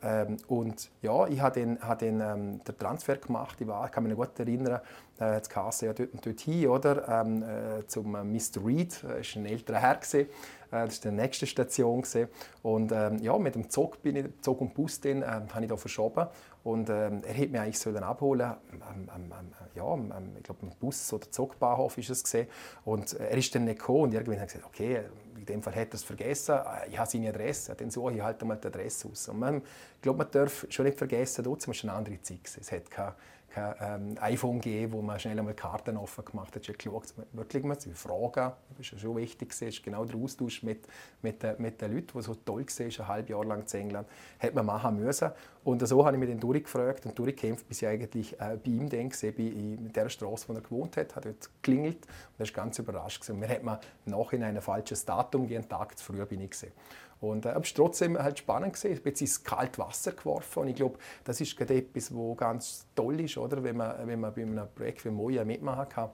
Ähm, 0.03 0.39
und 0.49 0.91
ja, 1.03 1.27
ich 1.27 1.41
habe 1.41 1.61
den, 1.61 1.79
hab 1.81 1.99
den, 1.99 2.21
ähm, 2.21 2.65
den 2.65 2.79
Transfer 2.79 3.17
gemacht. 3.17 3.61
Ich, 3.61 3.67
war, 3.67 3.85
ich 3.85 3.93
kann 3.93 4.05
mich 4.05 4.15
gut 4.15 4.39
erinnern, 4.39 4.81
äh, 5.21 5.35
jetzt 5.35 5.51
Kasse 5.51 5.87
ja 5.87 5.93
dort 5.93 6.09
dort 6.25 6.41
hin, 6.41 6.69
oder? 6.69 7.07
Ähm, 7.09 7.43
äh, 7.43 7.87
zum 7.87 8.15
äh, 8.15 8.25
Mr. 8.25 8.65
Reed, 8.65 9.05
äh, 9.05 9.21
ist 9.21 9.37
ein 9.37 9.45
älterer 9.45 9.79
Herr 9.79 9.97
gewesen. 9.97 10.21
Äh, 10.21 10.27
das 10.71 11.05
war 11.05 11.11
die 11.11 11.17
nächste 11.17 11.47
Station 11.47 12.01
gewesen. 12.01 12.29
Und 12.63 12.93
ähm, 12.93 13.19
ja, 13.19 13.37
mit 13.39 13.55
dem 13.55 13.69
Zug 13.69 14.03
bin 14.03 14.17
ich, 14.17 14.27
Zug 14.41 14.61
und 14.63 14.73
Bus 14.73 15.01
ähm, 15.05 15.25
habe 15.25 15.63
ich 15.63 15.69
da 15.69 15.77
verschoben. 15.77 16.27
Und 16.63 16.89
ähm, 16.91 17.23
er 17.27 17.35
hätte 17.35 17.53
mich 17.53 17.61
eigentlich 17.61 17.79
sollen 17.79 18.03
abholen. 18.03 18.55
Ähm, 18.73 19.09
ähm, 19.15 19.33
ja, 19.75 19.95
ich 20.37 20.43
glaube, 20.43 20.61
im 20.63 20.71
Bus 20.79 21.13
oder 21.13 21.31
Zugbahnhof 21.31 21.97
ist 21.99 22.11
es 22.11 22.23
gesehen. 22.23 22.49
Und 22.85 23.19
äh, 23.19 23.29
er 23.29 23.37
ist 23.37 23.55
dann 23.55 23.65
nicht 23.65 23.79
gekommen. 23.79 24.05
Und 24.05 24.15
irgendwann 24.15 24.37
habe 24.37 24.47
ich 24.47 24.53
gesagt, 24.55 24.67
okay, 24.67 25.03
dem 25.51 25.63
Fall 25.63 25.75
hat 25.75 25.89
er 25.89 25.95
es 25.95 26.05
vergessen. 26.05 26.59
Ich 26.91 26.99
habe 26.99 27.11
seine 27.11 27.29
Adresse, 27.29 27.75
dann 27.75 27.91
suche 27.91 28.15
ich 28.15 28.23
halt 28.23 28.41
einmal 28.41 28.57
die 28.57 28.67
Adresse 28.67 29.09
aus. 29.09 29.29
Und 29.29 29.39
man, 29.39 29.59
ich 29.59 30.03
glaube, 30.03 30.19
man 30.19 30.31
darf 30.31 30.67
schon 30.71 30.87
nicht 30.87 30.99
vergessen, 30.99 31.45
dort 31.45 31.67
war 31.67 31.75
eine 31.83 31.93
andere 31.93 32.21
Zeit. 32.23 32.41
Es 32.61 32.73
hat 32.73 32.91
keine 32.91 33.15
kein 33.51 33.75
ähm, 33.81 34.15
iPhone 34.21 34.61
gegeben, 34.61 34.93
wo 34.93 35.03
man 35.03 35.19
schnell 35.19 35.39
einmal 35.39 35.55
Karten 35.55 35.97
offen 35.97 36.25
gemacht 36.25 36.55
hat. 36.55 36.63
Ich 36.63 36.69
habe 36.69 36.79
geschaut, 36.79 37.15
wirklich 37.33 37.65
mal 37.65 37.79
zu 37.79 37.91
fragen. 37.91 38.53
Das 38.77 38.93
ist 38.93 39.01
schon 39.01 39.17
wichtig. 39.17 39.61
Ist 39.61 39.83
genau 39.83 40.05
der 40.05 40.17
Austausch 40.17 40.63
mit, 40.63 40.87
mit, 41.21 41.43
äh, 41.45 41.57
mit 41.59 41.81
den 41.81 41.95
Leuten, 41.95 42.17
die 42.17 42.23
so 42.23 42.35
toll 42.35 42.65
waren, 42.65 42.87
ein 42.87 43.09
halbes 43.09 43.31
Jahr 43.31 43.45
lang 43.45 43.65
in 43.73 43.81
England, 43.81 44.09
hat 44.39 44.55
man 44.55 44.67
machen 44.67 44.97
müssen. 44.97 45.31
Und 45.65 45.87
so 45.87 46.05
habe 46.07 46.17
ich 46.17 46.21
mich 46.21 46.31
dann 46.31 46.41
durchgefragt 46.41 47.05
und 47.07 47.19
durchgekämpft, 47.19 47.69
bis 47.69 47.83
ich 47.83 47.89
eigentlich 47.89 48.33
äh, 48.41 48.57
bei 48.57 48.71
ihm 48.71 48.89
dann 48.89 49.09
gesehen 49.09 49.37
in 49.37 49.93
der 49.93 50.09
Straße, 50.09 50.49
wo 50.49 50.55
er 50.55 50.63
gewohnt 50.63 50.97
hat, 50.97 51.17
hat 51.17 51.27
dort 51.27 51.51
geklingelt 51.63 52.07
und 52.07 52.41
er 52.41 52.47
war 52.47 52.65
ganz 52.65 52.79
überrascht. 52.79 53.21
Gewesen. 53.21 53.39
Mir 53.41 53.49
hat 53.49 53.63
man 53.63 53.79
nachhinein 54.07 54.57
ein 54.57 54.63
falsches 54.63 55.05
Datum 55.05 55.47
einen 55.47 55.69
Tag 55.69 55.99
zu 55.99 56.05
früh 56.05 56.25
bin 56.25 56.41
ich 56.41 56.51
gesehen. 56.51 56.73
Und 57.21 57.45
äh, 57.45 57.51
es 57.51 57.55
war 57.55 57.63
trotzdem 57.75 58.19
halt 58.19 58.39
spannend 58.39 58.75
gewesen. 58.75 58.93
Ich 58.93 59.03
bin 59.03 59.15
ins 59.15 59.45
kalte 59.45 59.79
Wasser 59.79 60.13
geworfen 60.13 60.61
und 60.61 60.69
ich 60.69 60.77
glaube, 60.77 60.99
das 61.25 61.41
ist 61.41 61.57
gerade 61.57 61.77
etwas, 61.77 62.15
was 62.15 62.37
ganz 62.37 62.87
toll 62.95 63.21
ist, 63.21 63.37
oder? 63.37 63.63
Wenn, 63.63 63.77
man, 63.77 64.07
wenn 64.07 64.21
man 64.21 64.35
bei 64.35 64.43
einem 64.43 64.69
Projekt 64.75 65.05
wie 65.05 65.11
Moja 65.11 65.45
mitmachen 65.45 65.89
kann 65.89 66.11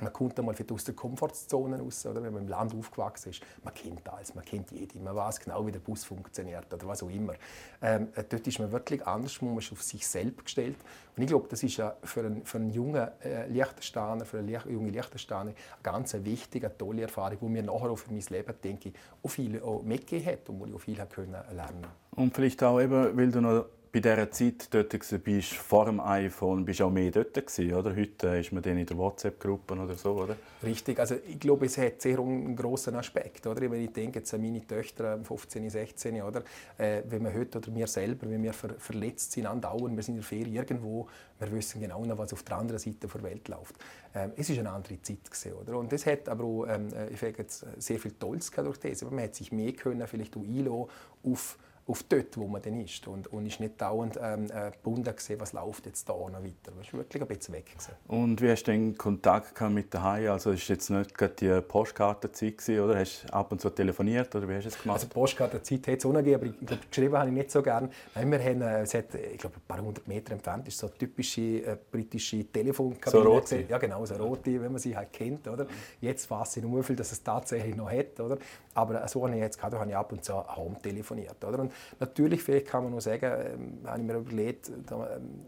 man 0.00 0.12
kommt 0.12 0.38
einmal 0.38 0.54
aus 0.70 0.84
der 0.84 0.94
Komfortzone 0.94 1.78
raus, 1.78 2.06
oder? 2.06 2.22
wenn 2.22 2.32
man 2.32 2.42
im 2.42 2.48
Land 2.48 2.74
aufgewachsen 2.74 3.30
ist. 3.30 3.42
Man 3.62 3.74
kennt 3.74 4.08
alles, 4.08 4.34
man 4.34 4.44
kennt 4.44 4.70
jeden, 4.70 5.04
man 5.04 5.14
weiß 5.14 5.40
genau, 5.40 5.66
wie 5.66 5.72
der 5.72 5.78
Bus 5.78 6.04
funktioniert 6.04 6.72
oder 6.72 6.86
was 6.86 7.02
auch 7.02 7.10
immer. 7.10 7.34
Ähm, 7.82 8.08
äh, 8.14 8.24
dort 8.28 8.46
ist 8.46 8.58
man 8.58 8.72
wirklich 8.72 9.06
anders, 9.06 9.40
man 9.42 9.58
ist 9.58 9.72
auf 9.72 9.82
sich 9.82 10.06
selbst 10.06 10.44
gestellt. 10.44 10.76
Und 11.16 11.22
ich 11.22 11.28
glaube, 11.28 11.46
das 11.48 11.62
ist 11.62 11.76
ja 11.76 11.94
für 12.02 12.20
einen, 12.20 12.44
für 12.44 12.58
einen 12.58 12.70
jungen 12.70 13.08
äh, 13.22 13.46
Liechtensteiner, 13.46 14.24
für 14.24 14.38
eine 14.38 14.50
junge 14.68 14.90
Liechtensteiner 14.90 15.40
eine 15.50 15.54
ganz 15.82 16.14
wichtige, 16.14 16.76
tolle 16.76 17.02
Erfahrung, 17.02 17.38
die 17.40 17.48
mir 17.48 17.62
nachher 17.62 17.90
auch 17.90 17.96
für 17.96 18.12
mein 18.12 18.22
Leben, 18.28 18.54
denke 18.62 18.88
ich, 18.88 18.94
auch 19.22 19.28
viel 19.28 19.62
auch 19.62 19.82
mitgegeben 19.82 20.32
hat 20.32 20.48
und 20.48 20.60
wo 20.60 20.66
ich 20.66 20.74
auch 20.74 20.80
viel 20.80 20.96
lernen 20.96 21.44
konnte. 21.52 21.88
Und 22.16 22.34
vielleicht 22.34 22.62
auch 22.62 22.80
eben, 22.80 23.16
weil 23.16 23.30
du 23.30 23.40
noch 23.40 23.66
bei 23.94 24.00
dieser 24.00 24.28
Zeit 24.32 24.74
dort 24.74 25.22
bist, 25.22 25.52
vor 25.52 25.84
dem 25.84 26.00
iPhone, 26.00 26.64
bist 26.64 26.80
du 26.80 26.86
auch 26.86 26.90
mehr 26.90 27.12
dort 27.12 27.32
gewesen, 27.32 27.72
oder? 27.74 27.94
Heute 27.94 28.26
ist 28.38 28.50
man 28.50 28.60
dann 28.60 28.76
in 28.76 28.86
der 28.86 28.98
WhatsApp-Gruppe 28.98 29.74
oder 29.74 29.94
so, 29.94 30.14
oder? 30.14 30.34
Richtig, 30.64 30.98
also 30.98 31.14
ich 31.24 31.38
glaube, 31.38 31.66
es 31.66 31.78
hat 31.78 32.02
sehr 32.02 32.18
einen 32.18 32.56
grossen 32.56 32.96
Aspekt, 32.96 33.46
oder? 33.46 33.60
Wenn 33.60 33.84
ich 33.84 33.92
denke 33.92 34.18
jetzt 34.18 34.34
an 34.34 34.42
meine 34.42 34.66
Töchter, 34.66 35.20
15, 35.22 35.70
16, 35.70 36.22
oder? 36.22 36.42
Äh, 36.76 37.02
wenn 37.08 37.22
wir 37.22 37.32
heute, 37.32 37.58
oder 37.58 37.72
wir 37.72 37.86
selber, 37.86 38.28
wenn 38.28 38.42
wir 38.42 38.52
ver 38.52 38.74
verletzt 38.78 39.30
sind, 39.30 39.46
andauern, 39.46 39.94
wir 39.94 40.02
sind 40.02 40.16
in 40.16 40.22
der 40.22 40.28
Ferie 40.28 40.54
irgendwo, 40.56 41.06
wir 41.38 41.52
wissen 41.52 41.80
genau 41.80 42.04
noch, 42.04 42.18
was 42.18 42.32
auf 42.32 42.42
der 42.42 42.56
anderen 42.56 42.80
Seite 42.80 43.06
der 43.06 43.22
Welt 43.22 43.46
läuft. 43.46 43.76
Ähm, 44.12 44.32
es 44.34 44.50
ist 44.50 44.58
eine 44.58 44.70
andere 44.70 45.00
Zeit 45.02 45.24
gewesen, 45.24 45.52
oder? 45.52 45.78
Und 45.78 45.92
es 45.92 46.04
hat 46.04 46.28
aber 46.28 46.42
auch, 46.42 46.66
ähm, 46.66 46.88
äh, 46.92 47.10
ich 47.10 47.22
jetzt 47.22 47.64
sehr 47.78 48.00
viel 48.00 48.12
Tolles 48.18 48.50
durch 48.50 48.78
das, 48.78 49.04
man 49.04 49.22
hat 49.22 49.36
sich 49.36 49.52
mehr 49.52 49.72
können, 49.72 50.04
vielleicht 50.08 50.36
auch 50.36 50.42
einlassen 50.42 50.88
auf 51.22 51.58
auf 51.86 52.02
dort, 52.04 52.36
wo 52.38 52.46
man 52.46 52.62
dann 52.62 52.80
ist. 52.80 53.06
Und, 53.06 53.26
und 53.32 53.46
ist 53.46 53.60
nicht 53.60 53.80
dauernd 53.80 54.18
ähm, 54.20 54.46
äh, 54.46 54.70
gebunden 54.70 55.14
gesehen, 55.14 55.38
was 55.40 55.52
läuft 55.52 55.86
jetzt 55.86 56.08
da 56.08 56.14
noch 56.14 56.32
weiter. 56.32 56.72
Man 56.74 56.80
ist 56.82 56.92
wirklich 56.92 57.22
ein 57.22 57.28
bisschen 57.28 57.54
weg. 57.54 57.66
Gewesen. 57.66 57.92
Und 58.08 58.40
wie 58.40 58.50
hast 58.50 58.64
du 58.64 58.72
denn 58.72 58.96
Kontakt 58.96 59.60
mit 59.60 59.92
der 59.92 60.02
Hai? 60.02 60.30
Also 60.30 60.50
ist 60.50 60.68
jetzt 60.68 60.88
nicht 60.90 61.16
gerade 61.16 61.34
die 61.34 61.60
Postkartenzeit 61.60 62.58
gewesen, 62.58 62.80
oder? 62.80 62.98
Hast 62.98 63.24
du 63.24 63.32
ab 63.32 63.52
und 63.52 63.60
zu 63.60 63.70
telefoniert 63.70 64.34
oder 64.34 64.48
wie 64.48 64.54
hast 64.54 64.64
du 64.64 64.68
es 64.68 64.82
gemacht? 64.82 64.96
Also 64.96 65.08
Postkartenzeit 65.08 65.86
hat 65.86 65.98
es 65.98 66.02
gegeben, 66.02 66.34
aber 66.34 66.46
ich 66.46 66.66
glaube, 66.66 66.82
geschrieben 66.90 67.18
habe 67.18 67.28
ich 67.28 67.34
nicht 67.34 67.50
so 67.50 67.62
gerne. 67.62 67.90
Nein, 68.14 68.30
wir 68.30 68.38
haben, 68.42 68.62
äh, 68.62 68.80
es 68.82 68.94
hat, 68.94 69.14
ich 69.14 69.38
glaube, 69.38 69.56
ein 69.56 69.62
paar 69.66 69.80
hundert 69.80 70.08
Meter 70.08 70.32
entfernt 70.32 70.66
ist 70.68 70.78
so 70.78 70.86
eine 70.86 70.96
typische 70.96 71.40
äh, 71.40 71.76
britische 71.90 72.44
Telefonkabine. 72.44 73.22
So 73.22 73.28
rote? 73.28 73.64
Ja 73.68 73.78
genau, 73.78 74.04
so 74.06 74.14
rote, 74.14 74.60
wenn 74.60 74.72
man 74.72 74.78
sie 74.78 74.96
halt 74.96 75.12
kennt. 75.12 75.46
Oder? 75.48 75.66
Jetzt 76.00 76.30
weiß 76.30 76.56
ich 76.56 76.62
nur 76.62 76.82
viel, 76.82 76.96
dass 76.96 77.12
es 77.12 77.22
tatsächlich 77.22 77.76
noch 77.76 77.90
hat. 77.90 78.18
Oder? 78.20 78.38
Aber 78.74 79.06
so 79.06 79.24
habe 79.24 79.34
ich 79.34 79.40
jetzt 79.40 79.58
gerade, 79.58 79.78
habe 79.78 79.90
ich 79.90 79.96
ab 79.96 80.12
und 80.12 80.24
zu 80.24 80.34
home 80.34 80.76
telefoniert. 80.80 81.44
Oder? 81.44 81.60
Und 81.60 81.72
natürlich, 82.00 82.42
vielleicht 82.42 82.66
kann 82.66 82.84
man 82.84 82.92
nur 82.92 83.00
sagen, 83.00 83.24
ähm, 83.24 83.78
habe 83.86 84.00
ich 84.00 84.04
mir 84.04 84.16
überlegt, 84.16 84.70
da, 84.86 85.16
ähm, 85.16 85.46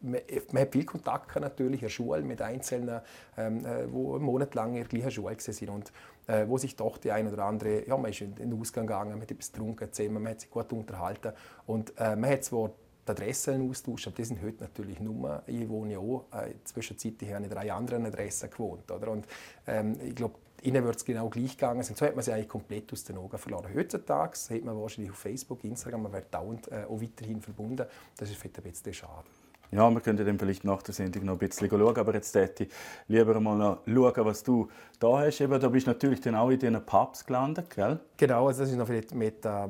man, 0.00 0.20
man 0.52 0.62
hat 0.62 0.72
viel 0.72 0.84
Kontakt 0.84 1.34
natürlich 1.40 1.80
in 1.80 1.86
der 1.86 1.90
Schule 1.90 2.22
mit 2.22 2.40
Einzelnen, 2.42 3.00
ähm, 3.36 3.64
äh, 3.64 3.86
monatelang 3.86 4.74
in 4.74 4.80
der 4.80 4.88
gleichen 4.88 5.10
Schule 5.10 5.36
sind 5.38 5.70
und 5.70 5.92
äh, 6.26 6.46
wo 6.48 6.58
sich 6.58 6.76
doch 6.76 6.98
die 6.98 7.10
ein 7.10 7.30
oder 7.30 7.44
andere, 7.44 7.86
ja, 7.86 7.96
man 7.96 8.10
ist 8.10 8.20
in 8.20 8.34
den 8.34 8.58
Ausgang 8.58 8.86
gegangen, 8.86 9.12
man 9.12 9.22
hat 9.22 9.30
etwas 9.30 9.52
getrunken 9.52 9.92
zusammen, 9.92 10.22
man 10.22 10.32
hat 10.32 10.40
sich 10.40 10.50
gut 10.50 10.72
unterhalten 10.72 11.32
und 11.66 11.92
äh, 11.98 12.16
man 12.16 12.30
hat 12.30 12.44
zwar 12.44 12.70
die 13.06 13.10
Adressen 13.10 13.68
austauscht, 13.68 14.06
aber 14.06 14.16
die 14.16 14.24
sind 14.24 14.42
heute 14.42 14.62
natürlich 14.62 15.00
nur, 15.00 15.42
ich 15.46 15.68
wohne 15.68 15.92
ja 15.92 15.98
auch, 15.98 16.24
äh, 16.32 16.54
zwischenzeitlich 16.64 17.32
habe 17.32 17.44
ich 17.44 17.50
drei 17.50 17.72
anderen 17.72 18.06
Adressen 18.06 18.50
gewohnt, 18.50 18.90
oder? 18.90 19.10
und 19.10 19.26
ähm, 19.66 19.96
ich 20.02 20.14
glaube, 20.14 20.36
Ihnen 20.64 20.84
wird 20.84 20.96
es 20.96 21.04
genau 21.04 21.28
gleich 21.28 21.56
gegangen 21.56 21.82
sein. 21.82 21.96
So 21.96 22.06
hat 22.06 22.14
man 22.14 22.24
sie 22.24 22.32
eigentlich 22.32 22.48
komplett 22.48 22.92
aus 22.92 23.04
den 23.04 23.18
Augen 23.18 23.36
verloren. 23.38 23.68
Heutzutage 23.74 24.38
hat 24.50 24.64
man 24.64 24.80
wahrscheinlich 24.80 25.12
auf 25.12 25.18
Facebook, 25.18 25.62
Instagram, 25.64 26.04
man 26.04 26.12
wird 26.12 26.32
dauernd 26.32 26.70
äh, 26.72 26.84
auch 26.88 27.00
weiterhin 27.00 27.40
verbunden. 27.40 27.86
Das 28.16 28.30
ist 28.30 28.38
vielleicht 28.38 28.58
ein 28.58 28.64
bisschen 28.64 28.94
schade. 28.94 29.28
Ja, 29.70 29.90
wir 29.90 30.00
könnten 30.00 30.24
dann 30.24 30.38
vielleicht 30.38 30.62
nach 30.62 30.82
der 30.82 30.94
Sendung 30.94 31.24
noch 31.24 31.32
ein 31.32 31.38
bisschen 31.38 31.68
schauen, 31.68 31.96
aber 31.96 32.14
jetzt 32.14 32.34
hätte 32.34 32.64
ich 32.64 32.70
lieber 33.08 33.40
mal 33.40 33.56
noch 33.56 33.78
schauen, 33.86 34.24
was 34.24 34.42
du 34.42 34.68
da 35.00 35.18
hast. 35.18 35.40
Eben, 35.40 35.58
da 35.60 35.68
bist 35.68 35.86
du 35.86 35.90
natürlich 35.90 36.20
dann 36.20 36.36
auch 36.36 36.50
in 36.50 36.60
diesen 36.60 36.86
Pubs 36.86 37.26
gelandet, 37.26 37.70
gell? 37.74 37.98
Genau, 38.16 38.46
also 38.46 38.62
das 38.62 38.70
ist 38.70 38.76
noch 38.76 38.88
mit 38.88 39.44
äh, 39.44 39.68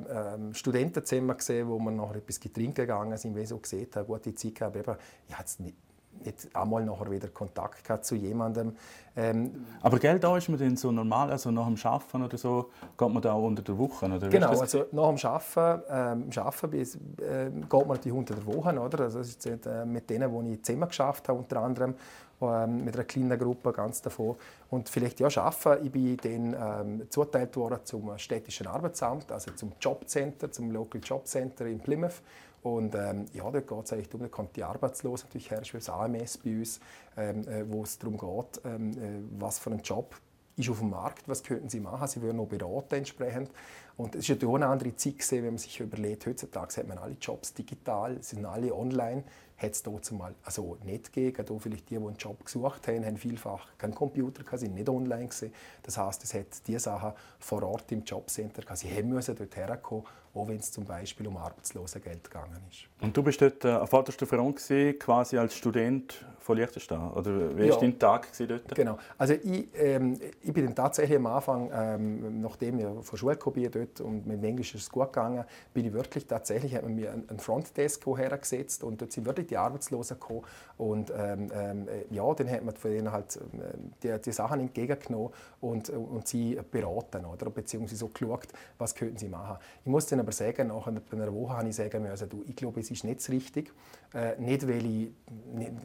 Studenten 0.53 1.05
zusammen 1.05 1.37
gesehen, 1.37 1.69
wo 1.69 1.79
wir 1.79 1.91
noch 1.91 2.15
etwas 2.15 2.39
trinken 2.39 2.75
gegangen 2.75 3.17
sind, 3.17 3.35
wie 3.35 3.41
ich 3.41 3.49
so 3.49 3.59
gesehen 3.59 3.89
habe, 3.95 4.05
gute 4.05 4.35
Zeit 4.35 4.55
gehabt. 4.55 4.77
Aber 4.77 4.99
ich 5.27 5.39
hatte 5.39 5.63
nicht 5.63 5.77
nicht 6.25 6.55
einmal 6.55 6.85
nachher 6.85 7.11
wieder 7.11 7.29
Kontakt 7.29 7.85
gehabt 7.85 8.05
zu 8.05 8.15
jemandem. 8.15 8.75
Ähm, 9.17 9.67
Aber 9.81 9.99
gell, 9.99 10.19
da 10.19 10.37
ist 10.37 10.49
man 10.49 10.59
dann 10.59 10.77
so 10.77 10.91
normal, 10.91 11.31
also 11.31 11.51
nach 11.51 11.67
dem 11.67 11.77
Arbeiten 11.83 12.25
oder 12.25 12.37
so, 12.37 12.71
geht 12.97 13.09
man 13.09 13.23
da 13.23 13.33
auch 13.33 13.45
unter 13.45 13.63
der 13.63 13.79
Woche, 13.79 14.07
oder? 14.07 14.29
Genau, 14.29 14.49
also 14.49 14.87
nach 14.91 15.15
dem 15.15 15.31
Arbeiten, 15.31 15.83
ähm, 15.89 16.31
Arbeiten 16.37 16.71
bis, 16.71 16.97
äh, 16.97 17.51
geht 17.51 17.73
man 17.73 17.89
natürlich 17.89 18.19
unter 18.19 18.35
der 18.35 18.47
Woche, 18.47 18.79
oder? 18.79 19.05
Also 19.05 19.19
das 19.19 19.29
ist 19.29 19.47
äh, 19.47 19.85
mit 19.85 20.11
denen, 20.11 20.47
die 20.47 20.55
ich 20.55 20.65
zusammen 20.65 20.89
geschafft 20.89 21.29
habe, 21.29 21.39
unter 21.39 21.61
anderem 21.61 21.95
ähm, 22.41 22.85
mit 22.85 22.95
einer 22.95 23.05
kleinen 23.05 23.39
Gruppe 23.39 23.73
ganz 23.73 24.03
davon. 24.03 24.37
Und 24.71 24.89
vielleicht 24.89 25.21
ja 25.21 25.29
arbeiten. 25.37 25.87
Ich 25.87 25.93
bin 25.93 26.17
dann 26.53 26.89
ähm, 27.01 27.11
zuteilt 27.11 27.57
worden 27.57 27.79
zum 27.85 28.17
städtischen 28.19 28.67
Arbeitsamt, 28.67 29.31
also 29.31 29.53
zum 29.53 29.73
Jobcenter, 29.81 30.51
zum 30.51 30.71
Local 30.71 31.01
Job 31.03 31.27
Center 31.27 31.67
in 31.67 31.79
Plymouth. 31.79 32.21
Und 32.65 32.95
ähm, 32.95 33.27
ja, 33.35 33.51
dort 33.51 33.69
geht 33.69 33.85
es 33.85 33.93
eigentlich 33.93 34.09
darum, 34.09 34.23
da 34.23 34.29
kommt 34.29 34.57
die 34.57 34.65
Arbeitslose 34.65 35.27
natürlich 35.27 35.51
her, 35.51 35.61
das 35.71 35.89
AMS 35.91 36.39
bei 36.39 36.57
uns, 36.57 36.81
ähm, 37.15 37.47
äh, 37.47 37.71
wo 37.71 37.83
es 37.83 37.99
darum 37.99 38.17
geht, 38.17 38.63
ähm, 38.65 38.91
äh, 38.93 39.39
was 39.39 39.59
für 39.59 39.71
einen 39.71 39.83
Job 39.83 40.17
ist 40.57 40.71
auf 40.71 40.79
dem 40.79 40.89
Markt, 40.89 41.29
was 41.29 41.43
könnten 41.43 41.69
sie 41.69 41.81
machen. 41.81 42.09
Sie 42.09 42.23
würden 42.23 42.39
noch 42.39 42.47
beraten 42.47 42.95
entsprechend. 42.95 43.51
Und 43.99 44.15
es 44.15 44.27
ist 44.27 44.41
ja 44.43 44.49
auch 44.49 44.55
eine 44.55 44.67
andere 44.67 44.97
Zeit 44.97 45.19
gesehen, 45.19 45.45
wenn 45.45 45.53
man 45.53 45.59
sich 45.59 45.79
überlegt, 45.79 46.25
heutzutage 46.27 46.79
hat 46.79 46.89
man 46.89 46.97
alle 46.97 47.17
Jobs 47.21 47.53
digital, 47.53 48.23
sind 48.23 48.47
alle 48.47 48.75
online 48.75 49.25
hat 49.65 49.73
es 49.73 49.83
dort 49.83 50.11
mal 50.13 50.35
also 50.45 50.77
nicht 50.85 51.13
gegeben. 51.13 51.49
Auch 51.49 51.59
vielleicht 51.59 51.91
die, 51.91 51.97
die 51.99 52.05
einen 52.05 52.17
Job 52.17 52.45
gesucht 52.45 52.87
haben, 52.89 53.05
haben 53.05 53.17
vielfach 53.17 53.67
keinen 53.79 53.95
Computer, 53.95 54.43
gehabt, 54.43 54.61
sind 54.61 54.75
nicht 54.75 54.89
online 54.89 55.27
gewesen. 55.27 55.53
Das 55.83 55.99
heißt, 55.99 56.23
es 56.25 56.35
hat 56.35 56.67
diese 56.67 56.81
Sachen 56.81 57.13
vor 57.39 57.63
Ort 57.63 57.91
im 57.93 58.05
Jobcenter, 58.05 58.63
gehabt. 58.63 58.79
sie 58.79 58.91
haben 58.91 59.09
müssen 59.09 59.35
dort 59.37 59.57
herkommen, 59.57 60.05
auch 60.35 60.49
wenn 60.49 60.59
es 60.59 60.73
zum 60.73 60.85
Beispiel 60.85 61.27
um 61.27 61.37
Arbeitslosengeld 61.37 62.25
gegangen 62.25 62.61
ist. 62.71 62.89
Und 63.01 63.17
du 63.17 63.23
bist 63.23 63.41
dort 63.41 63.65
äh, 63.65 63.69
an 63.69 63.87
vorderster 63.87 64.27
Front 64.27 64.57
gewesen, 64.57 64.99
quasi 64.99 65.39
als 65.39 65.55
Student 65.55 66.25
von 66.45 66.59
Liechtenstein, 66.59 67.11
oder 67.13 67.57
wie 67.57 67.71
war 67.71 67.81
dein 67.81 67.99
Tag 67.99 68.29
dort? 68.47 68.75
Genau, 68.75 68.99
also 69.17 69.33
ich, 69.33 69.69
ähm, 69.77 70.19
ich 70.43 70.53
bin 70.53 70.67
dann 70.67 70.75
tatsächlich 70.75 71.17
am 71.17 71.27
Anfang, 71.27 71.71
ähm, 71.73 72.43
nachdem 72.43 72.81
ich 72.81 73.07
von 73.07 73.19
Schule 73.19 73.37
gekommen 73.37 73.67
dort 73.71 74.01
und 74.03 74.27
mit 74.27 74.37
dem 74.37 74.45
Englisch 74.45 74.75
ist 74.75 74.83
es 74.83 74.91
gut 74.91 75.07
gegangen, 75.07 75.45
bin 75.73 75.87
ich 75.87 75.93
wirklich 75.95 76.27
tatsächlich, 76.27 76.75
hat 76.75 76.83
man 76.83 76.95
mir 76.95 77.13
einen 77.13 77.39
Frontdesk 77.39 78.05
hergesetzt 78.07 78.85
und 78.85 79.01
dort 79.01 79.13
sind 79.13 79.25
wirklich 79.25 79.47
die 79.47 79.54
Arbeitslosen 79.57 80.19
gekommen. 80.19 80.43
Und 80.77 81.13
ähm, 81.17 81.51
ähm, 81.55 81.89
ja, 82.11 82.35
dann 82.35 82.51
hat 82.51 82.65
man 82.65 82.75
von 82.75 82.91
denen 82.91 83.13
halt 83.13 83.37
ähm, 83.37 83.93
die, 84.03 84.15
die 84.21 84.33
Sachen 84.33 84.61
entgegengenommen 84.61 85.31
und, 85.61 85.91
und 85.91 86.27
sie 86.27 86.59
beraten, 86.71 87.25
oder? 87.25 87.51
beziehungsweise 87.51 87.97
so 87.97 88.09
geschaut, 88.09 88.49
was 88.79 88.95
könnten 88.95 89.19
sie 89.19 89.29
machen. 89.29 89.59
Ich 89.85 89.91
muss 89.91 90.07
dann 90.07 90.21
aber 90.21 90.33
sagen, 90.33 90.69
nach 90.69 90.87
einer 90.87 91.35
Woche 91.35 91.57
habe 91.57 91.69
ich 91.69 91.77
sagen 91.77 92.03
müssen, 92.03 92.29
du, 92.29 92.43
ich 92.47 92.57
glaube, 92.57 92.81
es 92.81 92.91
ist 92.91 93.05
nicht 93.05 93.29
richtig. 93.31 93.73
Äh, 94.15 94.41
nicht, 94.41 94.67
weil 94.69 94.87
ich 94.87 95.11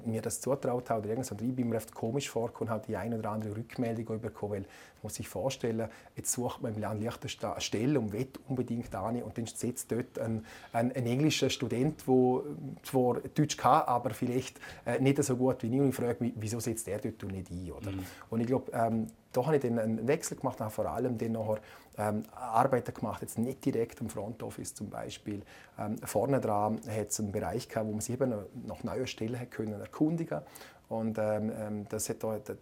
mir 0.06 0.22
das 0.22 0.40
zutraut 0.40 0.90
habe 0.90 1.00
oder 1.00 1.10
irgendwas, 1.10 1.30
sondern 1.30 1.50
ich 1.50 1.56
bin 1.56 1.70
mir 1.70 1.78
oft 1.78 1.94
komisch 1.94 2.30
vorgekommen 2.30 2.70
und 2.70 2.74
habe 2.76 2.86
die 2.88 2.96
eine 2.96 3.18
oder 3.18 3.32
andere 3.32 3.56
Rückmeldung 3.56 4.22
bekommen, 4.22 4.52
weil 4.52 4.66
muss 5.04 5.16
sich 5.16 5.28
vorstellen, 5.28 5.90
jetzt 6.16 6.32
sucht 6.32 6.62
man 6.62 6.74
im 6.74 6.82
Land 6.82 7.02
Liechtenstein 7.02 7.52
eine 7.52 7.62
Stelle 7.62 8.00
und 8.00 8.14
will 8.14 8.28
unbedingt 8.48 8.94
an 8.96 9.22
und 9.22 9.38
dann 9.38 9.46
sitzt 9.46 9.92
dort 9.92 10.20
ein, 10.20 10.46
ein, 10.74 10.92
ein 10.92 11.06
englischer 11.06 11.50
Student, 11.50 12.04
der 12.08 12.42
zwar 12.84 13.20
Deutsch 13.36 13.58
kann, 13.58 13.84
aber 13.84 14.12
vielleicht 14.12 14.60
äh, 14.86 15.00
nicht 15.00 15.24
so 15.24 15.36
gut 15.36 15.64
wie 15.64 15.74
ich 15.74 15.82
und 15.82 15.90
ich 15.90 15.96
frage 15.96 16.18
mich, 16.20 16.34
wieso 16.36 16.60
setzt 16.60 16.88
der 16.88 17.00
dort 17.00 17.24
nicht 17.32 17.52
ein? 17.52 17.72
Oder? 17.72 17.92
Mhm. 17.92 18.06
Und 18.30 18.42
ich 18.42 18.48
glaube, 18.48 18.72
ähm, 18.74 19.08
da 19.32 19.46
habe 19.46 19.58
ich 19.58 19.62
dann 19.62 19.78
einen 19.78 20.08
Wechsel 20.08 20.38
gemacht, 20.38 20.60
habe 20.60 20.72
vor 20.72 20.88
allem 20.88 21.18
dann 21.18 21.34
nachher 21.34 21.60
ähm, 21.98 22.24
Arbeiten 22.32 22.94
gemacht, 22.94 23.22
jetzt 23.22 23.38
nicht 23.38 23.64
direkt 23.64 24.02
im 24.02 24.10
Front 24.10 24.42
Office 24.42 24.74
zum 24.74 24.90
Beispiel. 24.90 25.42
Ähm, 25.78 25.98
vorne 26.04 26.40
dran 26.40 26.80
hat 26.88 27.10
es 27.10 27.20
einen 27.20 27.32
Bereich 27.32 27.68
gehabt, 27.68 27.88
wo 27.88 27.92
man 27.92 28.02
sich 28.02 28.16
eben 28.16 28.34
nach 28.66 28.84
neuen 28.84 29.08
Stellen 29.08 29.50
können 29.50 29.80
erkundigen 29.80 30.42
und 30.90 31.20
ähm, 31.20 31.52
ähm, 31.56 31.86
das 31.88 32.10
hat 32.10 32.24
da, 32.24 32.40
da, 32.40 32.56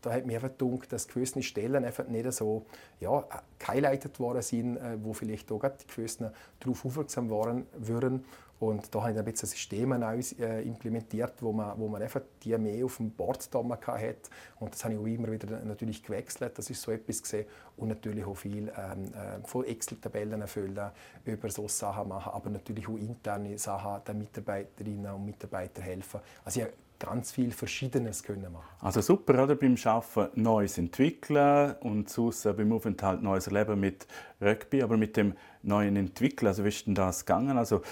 da, 0.00 0.12
hat 0.12 0.24
mir 0.24 0.36
einfach 0.42 0.56
gedacht, 0.56 0.90
dass 0.90 1.06
gewisse 1.06 1.42
Stellen 1.42 1.84
einfach 1.84 2.08
nicht 2.08 2.32
so 2.32 2.64
ja, 3.00 3.22
gehighlightet 3.58 4.18
worden 4.18 4.40
sind, 4.40 4.78
äh, 4.78 4.96
wo 5.02 5.12
vielleicht 5.12 5.52
auch 5.52 5.60
die 5.60 5.86
gewissen 5.86 6.30
darauf 6.58 6.84
aufmerksam 6.86 7.28
waren 7.28 7.66
würden. 7.76 8.24
Und 8.58 8.94
da 8.94 9.00
habe 9.00 9.10
ich 9.10 9.16
dann 9.16 9.26
ein 9.26 9.30
bisschen 9.30 9.50
Systeme 9.50 9.98
neu 9.98 10.20
äh, 10.40 10.66
implementiert, 10.66 11.34
wo 11.42 11.52
man, 11.52 11.78
wo 11.78 11.88
man 11.88 12.00
einfach 12.00 12.22
die 12.42 12.56
mehr 12.56 12.86
auf 12.86 12.96
dem 12.96 13.10
Board 13.10 13.46
hat. 13.52 14.30
Und 14.58 14.72
das 14.72 14.82
habe 14.82 14.94
ich 14.94 15.00
auch 15.00 15.04
immer 15.04 15.30
wieder 15.30 15.60
natürlich 15.62 16.02
gewechselt. 16.02 16.56
Das 16.56 16.70
ist 16.70 16.80
so 16.80 16.90
etwas 16.90 17.22
gesehen. 17.22 17.44
Und 17.76 17.88
natürlich 17.88 18.24
auch 18.24 18.34
viel 18.34 18.72
ähm, 18.74 19.12
äh, 19.12 19.46
von 19.46 19.66
Excel-Tabellen 19.66 20.40
erfüllen, 20.40 20.90
über 21.26 21.50
so 21.50 21.68
Sachen 21.68 22.08
machen, 22.08 22.32
aber 22.32 22.48
natürlich 22.48 22.88
auch 22.88 22.96
interne 22.96 23.58
Sachen 23.58 24.02
den 24.04 24.16
Mitarbeiterinnen 24.16 25.12
und 25.12 25.26
Mitarbeitern 25.26 25.84
helfen. 25.84 26.20
Also 26.42 26.62
ich 26.62 26.66
ganz 26.98 27.32
viel 27.32 27.50
Verschiedenes 27.52 28.22
können 28.22 28.52
machen. 28.52 28.66
Also 28.80 29.00
super, 29.00 29.42
oder? 29.42 29.54
Beim 29.54 29.76
Arbeiten 29.84 30.42
Neues 30.42 30.78
entwickeln 30.78 31.74
und 31.80 32.08
sonst 32.08 32.44
beim 32.44 32.72
Aufenthalt 32.72 33.22
Neues 33.22 33.46
erleben 33.46 33.80
mit 33.80 34.06
Rugby, 34.40 34.82
aber 34.82 34.96
mit 34.96 35.16
dem 35.16 35.34
neuen 35.62 35.96
Entwickeln, 35.96 36.48
also 36.48 36.64
wie 36.64 36.68
ist 36.68 36.86
denn 36.86 36.94
das 36.94 37.24
gegangen? 37.24 37.58
Also 37.58 37.82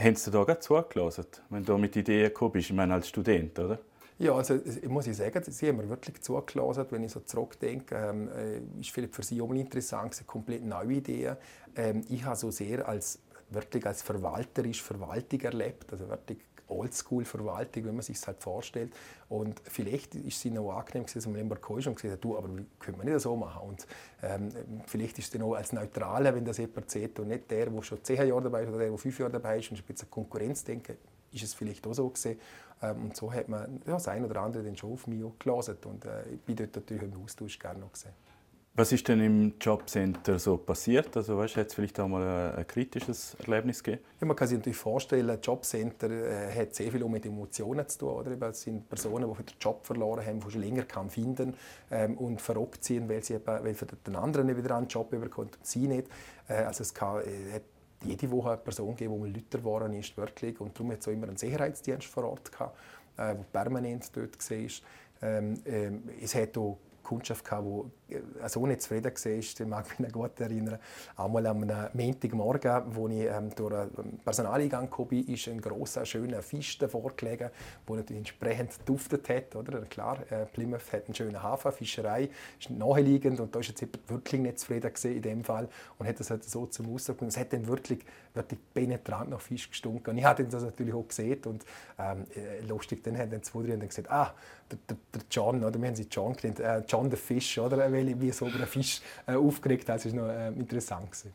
haben 0.00 0.16
Sie 0.16 0.30
da 0.30 0.44
gerade 0.44 0.60
zugelassen, 0.60 1.26
wenn 1.50 1.64
du 1.64 1.76
mit 1.78 1.96
Ideen 1.96 2.28
gekommen 2.28 2.52
bist, 2.52 2.70
ich 2.70 2.76
meine 2.76 2.94
als 2.94 3.08
Student, 3.08 3.58
oder? 3.58 3.78
Ja, 4.20 4.34
also 4.34 4.56
ich 4.56 4.88
muss 4.88 5.04
sagen, 5.04 5.42
Sie 5.46 5.68
haben 5.68 5.76
mir 5.76 5.88
wirklich 5.88 6.20
zugelassen, 6.22 6.86
wenn 6.90 7.04
ich 7.04 7.12
so 7.12 7.20
zurückdenke. 7.20 7.94
Ähm, 7.94 8.28
äh, 8.28 8.80
ist 8.80 8.90
vielleicht 8.90 9.14
für 9.14 9.22
Sie 9.22 9.40
auch 9.40 9.52
interessant, 9.52 10.16
eine 10.16 10.26
komplett 10.26 10.64
neue 10.64 10.94
Idee. 10.94 11.34
Ähm, 11.76 12.04
ich 12.08 12.24
habe 12.24 12.34
so 12.34 12.50
sehr 12.50 12.88
als 12.88 13.20
wirklich 13.50 13.86
als 13.86 14.02
verwalterisch 14.02 14.82
Verwaltung 14.82 15.40
erlebt, 15.40 15.92
also 15.92 16.08
wirklich 16.08 16.38
Oldschool-Verwaltung, 16.68 17.84
wenn 17.84 17.94
man 17.94 18.02
sich 18.02 18.24
halt 18.26 18.42
vorstellt. 18.42 18.92
Und 19.28 19.60
vielleicht 19.64 20.14
ist 20.14 20.40
sie 20.40 20.50
noch 20.50 20.70
angenehm 20.72 21.04
gewesen, 21.04 21.18
dass 21.18 21.26
man 21.26 21.48
Balkon 21.48 21.82
schon 21.82 21.94
gesagt 21.94 22.14
hat, 22.14 22.24
du, 22.24 22.36
aber 22.36 22.48
können 22.78 22.98
wir 22.98 23.04
nicht 23.04 23.20
so 23.20 23.36
machen? 23.36 23.68
Und 23.68 23.86
ähm, 24.22 24.50
vielleicht 24.86 25.18
ist 25.18 25.34
es 25.34 25.40
noch 25.40 25.54
als 25.54 25.72
Neutraler, 25.72 26.34
wenn 26.34 26.44
das 26.44 26.58
jemand 26.58 26.90
sieht 26.90 27.18
und 27.18 27.28
nicht 27.28 27.50
der, 27.50 27.66
der 27.66 27.82
schon 27.82 28.02
zehn 28.02 28.26
Jahre 28.28 28.42
dabei 28.42 28.62
ist 28.62 28.68
oder 28.68 28.78
der, 28.78 28.88
der 28.88 28.98
fünf 28.98 29.18
Jahre 29.18 29.32
dabei 29.32 29.58
ist 29.58 29.70
und 29.70 29.78
ein 29.78 29.84
bisschen 29.84 30.10
Konkurrenz 30.10 30.64
denken, 30.64 30.96
ist 31.32 31.42
es 31.42 31.54
vielleicht 31.54 31.86
auch 31.86 31.94
so 31.94 32.08
gewesen. 32.08 32.38
Ähm, 32.82 33.04
und 33.04 33.16
so 33.16 33.32
hat 33.32 33.48
man 33.48 33.80
ja, 33.86 33.94
das 33.94 34.08
eine 34.08 34.26
oder 34.26 34.40
andere 34.40 34.62
dann 34.62 34.76
schon 34.76 34.92
auf 34.92 35.06
mich 35.06 35.22
gelesen 35.38 35.76
und 35.84 36.04
äh, 36.04 36.28
ich 36.32 36.40
bin 36.40 36.56
dort 36.56 36.74
natürlich 36.74 37.02
im 37.02 37.22
Austausch 37.22 37.58
gerne 37.58 37.80
noch 37.80 37.92
gesehen. 37.92 38.12
Was 38.78 38.92
ist 38.92 39.08
denn 39.08 39.20
im 39.20 39.54
Jobcenter 39.60 40.38
so 40.38 40.56
passiert? 40.56 41.16
Also, 41.16 41.36
weißt, 41.36 41.56
hat 41.56 41.66
es 41.66 41.74
vielleicht 41.74 41.98
auch 41.98 42.06
mal 42.06 42.54
ein, 42.56 42.64
kritisches 42.64 43.34
Erlebnis 43.40 43.82
gegeben? 43.82 44.04
Ja, 44.20 44.26
man 44.28 44.36
kann 44.36 44.46
sich 44.46 44.56
natürlich 44.56 44.78
vorstellen, 44.78 45.28
ein 45.28 45.40
Jobcenter 45.40 46.08
äh, 46.08 46.54
hat 46.54 46.76
sehr 46.76 46.92
viel 46.92 47.04
mit 47.08 47.26
Emotionen 47.26 47.88
zu 47.88 47.98
tun. 47.98 48.10
Oder? 48.10 48.40
Es 48.50 48.62
sind 48.62 48.88
Personen, 48.88 49.28
die 49.28 49.42
den 49.42 49.56
Job 49.60 49.84
verloren 49.84 50.24
haben, 50.24 50.38
die 50.38 50.48
schon 50.48 50.60
länger 50.60 50.84
kann 50.84 51.10
finden 51.10 51.54
ähm, 51.90 52.16
und 52.18 52.40
verrückt 52.40 52.84
sind, 52.84 53.08
weil 53.08 53.20
sie 53.24 53.34
eben, 53.34 53.46
weil 53.46 53.74
für 53.74 53.86
den 53.86 54.14
anderen 54.14 54.46
nicht 54.46 54.58
wieder 54.58 54.76
einen 54.76 54.86
Job 54.86 55.10
bekommen 55.10 55.48
und 55.48 55.66
sie 55.66 55.88
nicht. 55.88 56.06
Äh, 56.46 56.62
also 56.62 56.82
es 56.82 56.94
kann, 56.94 57.22
äh, 57.22 57.54
hat 57.54 57.62
jede 58.04 58.30
Woche 58.30 58.50
eine 58.50 58.58
Person 58.58 58.90
gegeben, 58.90 59.14
die 59.14 59.20
mal 59.22 59.28
Lüter 59.28 59.58
geworden 59.58 59.92
ist, 59.94 60.16
wirklich. 60.16 60.60
Und 60.60 60.78
darum 60.78 60.92
hat 60.92 61.00
es 61.00 61.08
auch 61.08 61.12
immer 61.12 61.26
einen 61.26 61.36
Sicherheitsdienst 61.36 62.06
vor 62.06 62.22
Ort 62.30 62.52
gehabt, 62.52 62.78
äh, 63.16 63.34
der 63.34 63.44
permanent 63.52 64.08
dort 64.16 64.38
war. 64.48 64.58
Ähm, 65.20 65.54
ähm, 65.66 66.02
es 66.22 66.36
hat 66.36 66.56
auch 66.56 66.78
Kundschaft 67.02 67.44
gehabt, 67.44 67.66
die 67.66 67.70
äh, 67.70 67.90
so 68.46 68.66
nicht 68.66 68.82
zufrieden 68.82 69.12
war. 69.12 69.32
Ich 69.32 69.66
mag 69.66 69.88
mich 69.88 70.08
noch 70.08 70.12
gut 70.12 70.40
erinnern. 70.40 70.78
Einmal 71.16 71.46
am 71.46 71.70
Montagmorgen, 71.92 72.70
als 72.70 72.86
ich 72.86 73.26
ähm, 73.26 73.50
durch 73.54 73.88
den 73.96 74.18
Personaleingang 74.18 74.88
bin, 75.08 75.26
ist 75.26 75.48
ein 75.48 75.60
grosser, 75.60 76.04
schöner 76.04 76.42
Fisch 76.42 76.78
davor 76.78 77.12
gelegen, 77.16 77.50
der 77.88 77.96
natürlich 77.96 78.18
entsprechend 78.18 78.72
duftet 78.86 79.28
hat. 79.28 79.56
Oder? 79.56 79.82
Klar, 79.82 80.18
äh, 80.30 80.46
Plymouth 80.46 80.92
hat 80.92 81.06
einen 81.06 81.14
schönen 81.14 81.42
Hafen, 81.42 81.72
Fischerei 81.72 82.28
ist 82.58 82.70
naheliegend 82.70 83.40
und 83.40 83.54
da 83.54 83.60
ist 83.60 83.68
jetzt 83.68 83.86
wirklich 84.08 84.40
nicht 84.40 84.58
zufrieden 84.58 84.90
in 85.04 85.22
dem 85.22 85.44
Fall 85.44 85.68
und 85.98 86.06
hat 86.08 86.18
das 86.18 86.30
halt 86.30 86.44
so 86.44 86.66
zum 86.66 86.94
Ausdruck 86.94 87.22
und 87.22 87.28
es 87.28 87.36
hat 87.36 87.52
dann 87.52 87.66
wirklich, 87.66 88.00
wirklich 88.34 88.60
penetrant 88.72 89.30
nach 89.30 89.40
Fisch 89.40 89.68
gestunken. 89.68 90.10
Und 90.10 90.18
ich 90.18 90.24
habe 90.24 90.44
das 90.44 90.62
natürlich 90.62 90.94
auch 90.94 91.06
gesehen 91.06 91.40
und 91.44 91.64
ähm, 91.98 92.24
äh, 92.34 92.64
lustig, 92.66 93.02
dann 93.04 93.18
haben 93.18 93.30
dann 93.30 93.42
zwei, 93.42 93.62
drei 93.62 93.76
gesagt, 93.76 94.10
ah, 94.10 94.34
der, 94.70 94.78
der, 94.88 94.96
der 95.14 95.22
John, 95.30 95.64
oder 95.64 95.80
wir 95.80 95.88
haben 95.88 95.96
sie 95.96 96.06
John 96.10 96.34
genannt, 96.34 96.60
äh, 96.60 96.82
John 96.86 97.10
the 97.10 97.16
Fish, 97.16 97.58
oder? 97.58 97.90
Weil 97.98 98.20
wie 98.20 98.30
so 98.30 98.46
über 98.46 98.56
einen 98.56 98.66
Fisch 98.66 99.00
äh, 99.26 99.34
aufgeregt 99.34 99.88
hat. 99.88 100.04
Das 100.04 100.14
war 100.14 100.22
noch 100.22 100.28
äh, 100.32 100.48
interessant. 100.48 101.10
Gewesen. 101.10 101.32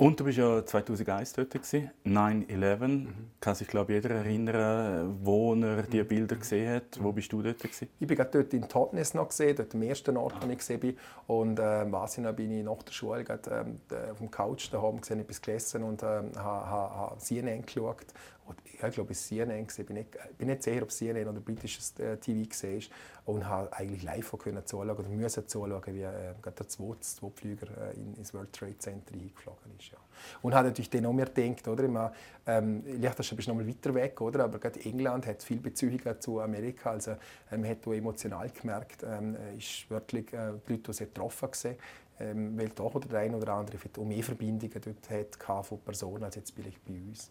Und 0.00 0.18
du 0.18 0.24
bist 0.24 0.38
ja 0.38 0.64
2001 0.64 1.34
dort, 1.34 1.54
9-11. 1.54 2.88
Mhm. 2.88 3.08
Kann 3.38 3.54
sich, 3.54 3.68
glaube 3.68 3.92
jeder 3.92 4.08
erinnern, 4.12 5.18
wo 5.22 5.54
er 5.54 5.82
diese 5.82 6.04
Bilder 6.04 6.36
gesehen 6.36 6.76
hat. 6.76 6.98
Wo 7.02 7.12
bist 7.12 7.30
du 7.30 7.42
dort? 7.42 7.58
Gewesen? 7.58 7.88
Ich 7.98 8.06
bin 8.06 8.16
gerade 8.16 8.30
dort 8.30 8.54
in 8.54 8.66
Totnes 8.66 9.12
noch 9.12 9.28
gesehen, 9.28 9.56
dort 9.56 9.74
am 9.74 9.82
ersten 9.82 10.16
Ort, 10.16 10.36
wo 10.40 10.50
ich 10.50 10.56
gesehen 10.56 10.80
bin. 10.80 10.96
Und 11.26 11.58
äh, 11.58 11.84
was 11.92 12.16
ich 12.16 12.26
bin 12.30 12.50
ich 12.50 12.64
nach 12.64 12.82
der 12.82 12.92
Schule 12.92 13.24
gerade, 13.24 13.66
äh, 13.90 14.10
auf 14.10 14.16
dem 14.16 14.30
Couch 14.30 14.72
daheim 14.72 15.02
gesehen, 15.02 15.20
etwas 15.20 15.42
gelesen 15.42 15.82
und 15.82 16.02
äh, 16.02 16.06
habe 16.06 16.30
ha, 16.38 17.10
ha 17.12 17.16
CNN 17.18 17.66
geschaut 17.66 18.06
ja, 18.80 18.88
ich 18.88 18.94
glaube, 18.94 19.12
es 19.12 19.26
CNN, 19.26 19.66
ich 19.66 19.86
bin 19.86 20.06
nicht, 20.38 20.62
sicher, 20.62 20.82
ob 20.82 20.90
CNN 20.90 21.28
oder 21.28 21.40
britisches 21.40 21.98
äh, 21.98 22.16
TV 22.16 22.48
war, 22.48 22.80
und 23.26 23.46
habe 23.46 23.72
eigentlich 23.72 24.02
live 24.02 24.36
können 24.38 24.64
zuschauen 24.66 24.90
oder 24.90 25.08
müssen 25.08 25.46
zuschauen, 25.46 25.82
wie 25.86 26.02
äh, 26.02 26.34
der 26.44 26.68
zweite, 26.68 27.00
zweite 27.00 27.36
Flüger 27.36 27.66
äh, 27.66 27.96
in, 27.96 28.14
ins 28.14 28.34
World 28.34 28.52
Trade 28.52 28.78
Center 28.78 29.14
eingeflogen 29.14 29.72
ist. 29.78 29.90
Ja. 29.90 29.98
Und 30.42 30.54
habe 30.54 30.68
natürlich 30.68 30.90
dann 30.90 31.02
noch 31.02 31.12
mehr 31.12 31.26
gedacht, 31.26 31.66
oder? 31.68 31.84
Immer, 31.84 32.12
ähm, 32.46 32.82
Liechtenstein 32.84 33.38
ist 33.38 33.48
noch 33.48 33.54
mal 33.54 33.66
weiter 33.66 33.94
weg, 33.94 34.20
oder? 34.20 34.44
aber 34.44 34.58
gerade 34.58 34.80
England 34.80 35.26
hat 35.26 35.42
viel 35.42 35.60
Bezüge 35.60 36.18
zu 36.18 36.40
Amerika, 36.40 36.90
also 36.90 37.12
ähm, 37.52 37.60
man 37.60 37.70
hat 37.70 37.86
auch 37.86 37.92
emotional 37.92 38.50
gemerkt, 38.50 39.04
ähm, 39.04 39.36
ist 39.56 39.88
wirklich 39.90 40.32
äh, 40.32 40.52
die 40.66 40.72
Leute 40.72 40.92
sehr 40.92 41.06
getroffen 41.06 41.50
gewesen, 41.50 41.76
ähm, 42.18 42.58
weil 42.58 42.68
doch 42.70 42.94
oder 42.94 43.08
der 43.08 43.20
eine 43.20 43.36
oder 43.36 43.52
andere 43.54 43.78
auch 43.98 44.04
mehr 44.04 44.22
Verbindungen 44.22 44.80
dort 44.80 45.10
hat 45.10 45.66
von 45.66 45.80
Personen 45.80 46.24
als 46.24 46.36
jetzt 46.36 46.52
vielleicht 46.52 46.84
bei 46.84 46.94
uns. 46.94 47.30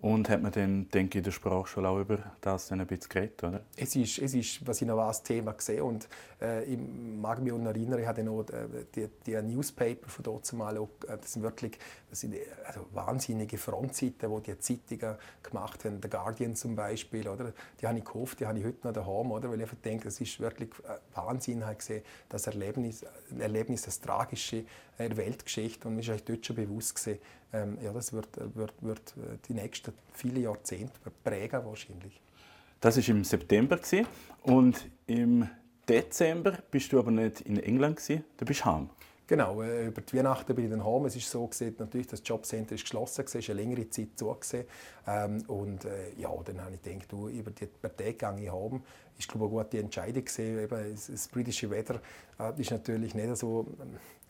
Und 0.00 0.28
hat 0.28 0.42
man 0.42 0.52
dann, 0.52 0.88
denke 0.90 1.18
ich, 1.18 1.22
in 1.22 1.24
der 1.24 1.32
Sprachschule 1.32 1.88
auch 1.88 1.98
über 1.98 2.18
das 2.40 2.70
ein 2.70 2.86
bisschen 2.86 3.08
geredet, 3.08 3.42
oder? 3.42 3.62
Es 3.76 3.96
ist, 3.96 4.18
es 4.18 4.32
ist 4.32 4.64
was 4.64 4.80
ich 4.80 4.86
noch 4.86 4.98
als 4.98 5.24
Thema 5.24 5.52
gesehen 5.52 5.82
und 5.82 6.08
äh, 6.40 6.62
ich 6.64 6.78
mag 6.78 7.42
mich 7.42 7.52
auch 7.52 7.58
erinnern, 7.58 7.98
ich 7.98 8.06
hatte 8.06 8.22
noch 8.22 8.44
äh, 8.50 8.84
die, 8.94 9.08
die 9.26 9.42
Newspaper 9.42 10.08
von 10.08 10.22
dort 10.22 10.52
mal, 10.52 10.76
äh, 10.76 10.86
das 11.20 11.32
sind 11.32 11.42
wirklich 11.42 11.76
das 12.10 12.20
sind, 12.20 12.36
also 12.64 12.86
wahnsinnige 12.92 13.58
Frontseiten, 13.58 14.30
die 14.36 14.52
die 14.52 14.58
Zeitungen 14.60 15.16
gemacht 15.42 15.84
haben, 15.84 15.98
The 16.00 16.08
Guardian 16.08 16.54
zum 16.54 16.76
Beispiel, 16.76 17.26
oder? 17.26 17.52
Die 17.80 17.86
habe 17.88 17.98
ich 17.98 18.04
gekauft, 18.04 18.38
die 18.38 18.46
habe 18.46 18.58
ich 18.60 18.64
heute 18.64 18.86
noch 18.86 18.94
daheim, 18.94 19.32
oder? 19.32 19.50
Weil 19.50 19.60
ich 19.62 19.70
denke, 19.84 20.04
das 20.04 20.20
ist 20.20 20.38
wirklich 20.38 20.70
äh, 20.84 21.16
Wahnsinn, 21.16 21.66
halt 21.66 21.80
gesehen, 21.80 22.04
das 22.28 22.46
Erlebnis, 22.46 23.04
Erlebnis, 23.36 23.82
das 23.82 24.00
Tragische 24.00 24.64
der 24.96 25.16
Weltgeschichte 25.16 25.86
und 25.86 25.94
mir 25.94 26.00
ist 26.02 26.10
eigentlich 26.10 26.24
dort 26.24 26.46
schon 26.46 26.56
bewusst 26.56 26.94
gewesen, 26.96 27.20
ähm, 27.52 27.78
ja, 27.82 27.92
das 27.92 28.12
wird, 28.12 28.28
wird, 28.54 28.74
wird 28.80 29.14
äh, 29.16 29.38
die 29.48 29.54
nächsten 29.54 29.92
viele 30.12 30.40
Jahrzehnte 30.40 30.92
prägen 31.24 31.64
wahrscheinlich. 31.64 32.20
Das 32.80 32.96
war 32.96 33.08
im 33.14 33.24
September 33.24 33.78
und 34.42 34.88
im 35.06 35.48
Dezember 35.88 36.58
bist 36.70 36.92
du 36.92 36.98
aber 36.98 37.10
nicht 37.10 37.40
in 37.40 37.58
England 37.58 37.96
gewesen, 37.96 38.24
du 38.36 38.44
bist 38.44 38.64
heim. 38.64 38.90
Genau, 39.28 39.60
äh, 39.60 39.88
über 39.88 40.00
die 40.00 40.16
Weihnachten 40.16 40.54
bin 40.54 40.64
ich 40.64 40.70
dann 40.70 40.84
heim. 40.84 41.04
Es 41.04 41.14
ist 41.14 41.30
so 41.30 41.46
gesehen, 41.46 41.74
natürlich, 41.78 42.06
das 42.06 42.22
Jobcenter 42.24 42.74
ist 42.74 42.82
geschlossen, 42.82 43.24
es 43.26 43.34
ist 43.34 43.50
eine 43.50 43.60
längere 43.60 43.88
Zeit 43.90 44.08
zu 44.16 44.34
ähm, 45.06 45.42
und 45.48 45.84
äh, 45.84 46.14
ja, 46.16 46.30
dann 46.46 46.62
habe 46.62 46.76
ich 46.76 46.82
gedacht, 46.82 47.12
du, 47.12 47.28
über 47.28 47.50
die 47.50 47.66
paar 47.66 47.94
Tage 47.94 48.14
gehe 48.14 48.44
ich 48.44 48.50
heim. 48.50 48.82
Ist 49.18 49.28
glaube 49.28 49.46
ich 49.46 49.52
eine 49.52 49.64
gute 49.64 49.78
Entscheidung 49.80 50.24
gewesen. 50.24 50.58
Eben, 50.58 50.94
das 50.94 51.28
britische 51.28 51.68
Wetter 51.68 52.00
äh, 52.40 52.58
ist 52.58 52.70
natürlich 52.70 53.14
nicht 53.14 53.36
so 53.36 53.66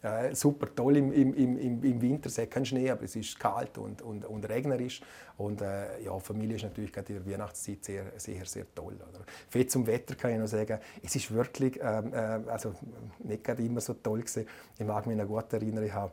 äh, 0.03 0.35
super 0.35 0.75
toll 0.75 0.97
im, 0.97 1.13
im, 1.13 1.35
im, 1.35 1.83
im 1.83 2.01
Winter, 2.01 2.29
es 2.29 2.39
hat 2.39 2.51
keinen 2.51 2.67
Schnee, 2.67 2.91
aber 2.91 3.03
es 3.03 3.17
ist 3.17 3.39
kalt 3.39 3.79
und, 3.79 4.03
und, 4.03 4.25
und 4.25 4.49
regnerisch. 4.49 5.01
Und 5.37 5.61
äh, 5.61 6.03
ja, 6.03 6.19
Familie 6.19 6.57
ist 6.57 6.65
natürlich 6.65 6.93
gerade 6.93 7.13
in 7.13 7.25
der 7.25 7.33
Weihnachtszeit 7.33 7.85
sehr, 7.85 8.05
sehr, 8.17 8.45
sehr 8.45 8.65
toll. 8.75 8.95
Oder? 8.95 9.25
Viel 9.49 9.67
zum 9.67 9.87
Wetter 9.87 10.15
kann 10.15 10.33
ich 10.33 10.39
noch 10.39 10.49
sagen, 10.49 10.79
es 11.03 11.15
ist 11.15 11.33
wirklich 11.33 11.79
ähm, 11.83 12.13
äh, 12.13 12.17
also 12.51 12.75
nicht 13.21 13.45
gerade 13.45 13.63
immer 13.63 13.81
so 13.81 13.95
toll 13.95 14.21
gewesen. 14.21 14.47
Ich 14.79 14.87
mag 14.87 15.07
mich 15.07 15.17
noch 15.17 15.27
gut 15.27 15.53
erinnern, 15.53 15.85
ich 15.85 15.93
habe 15.93 16.13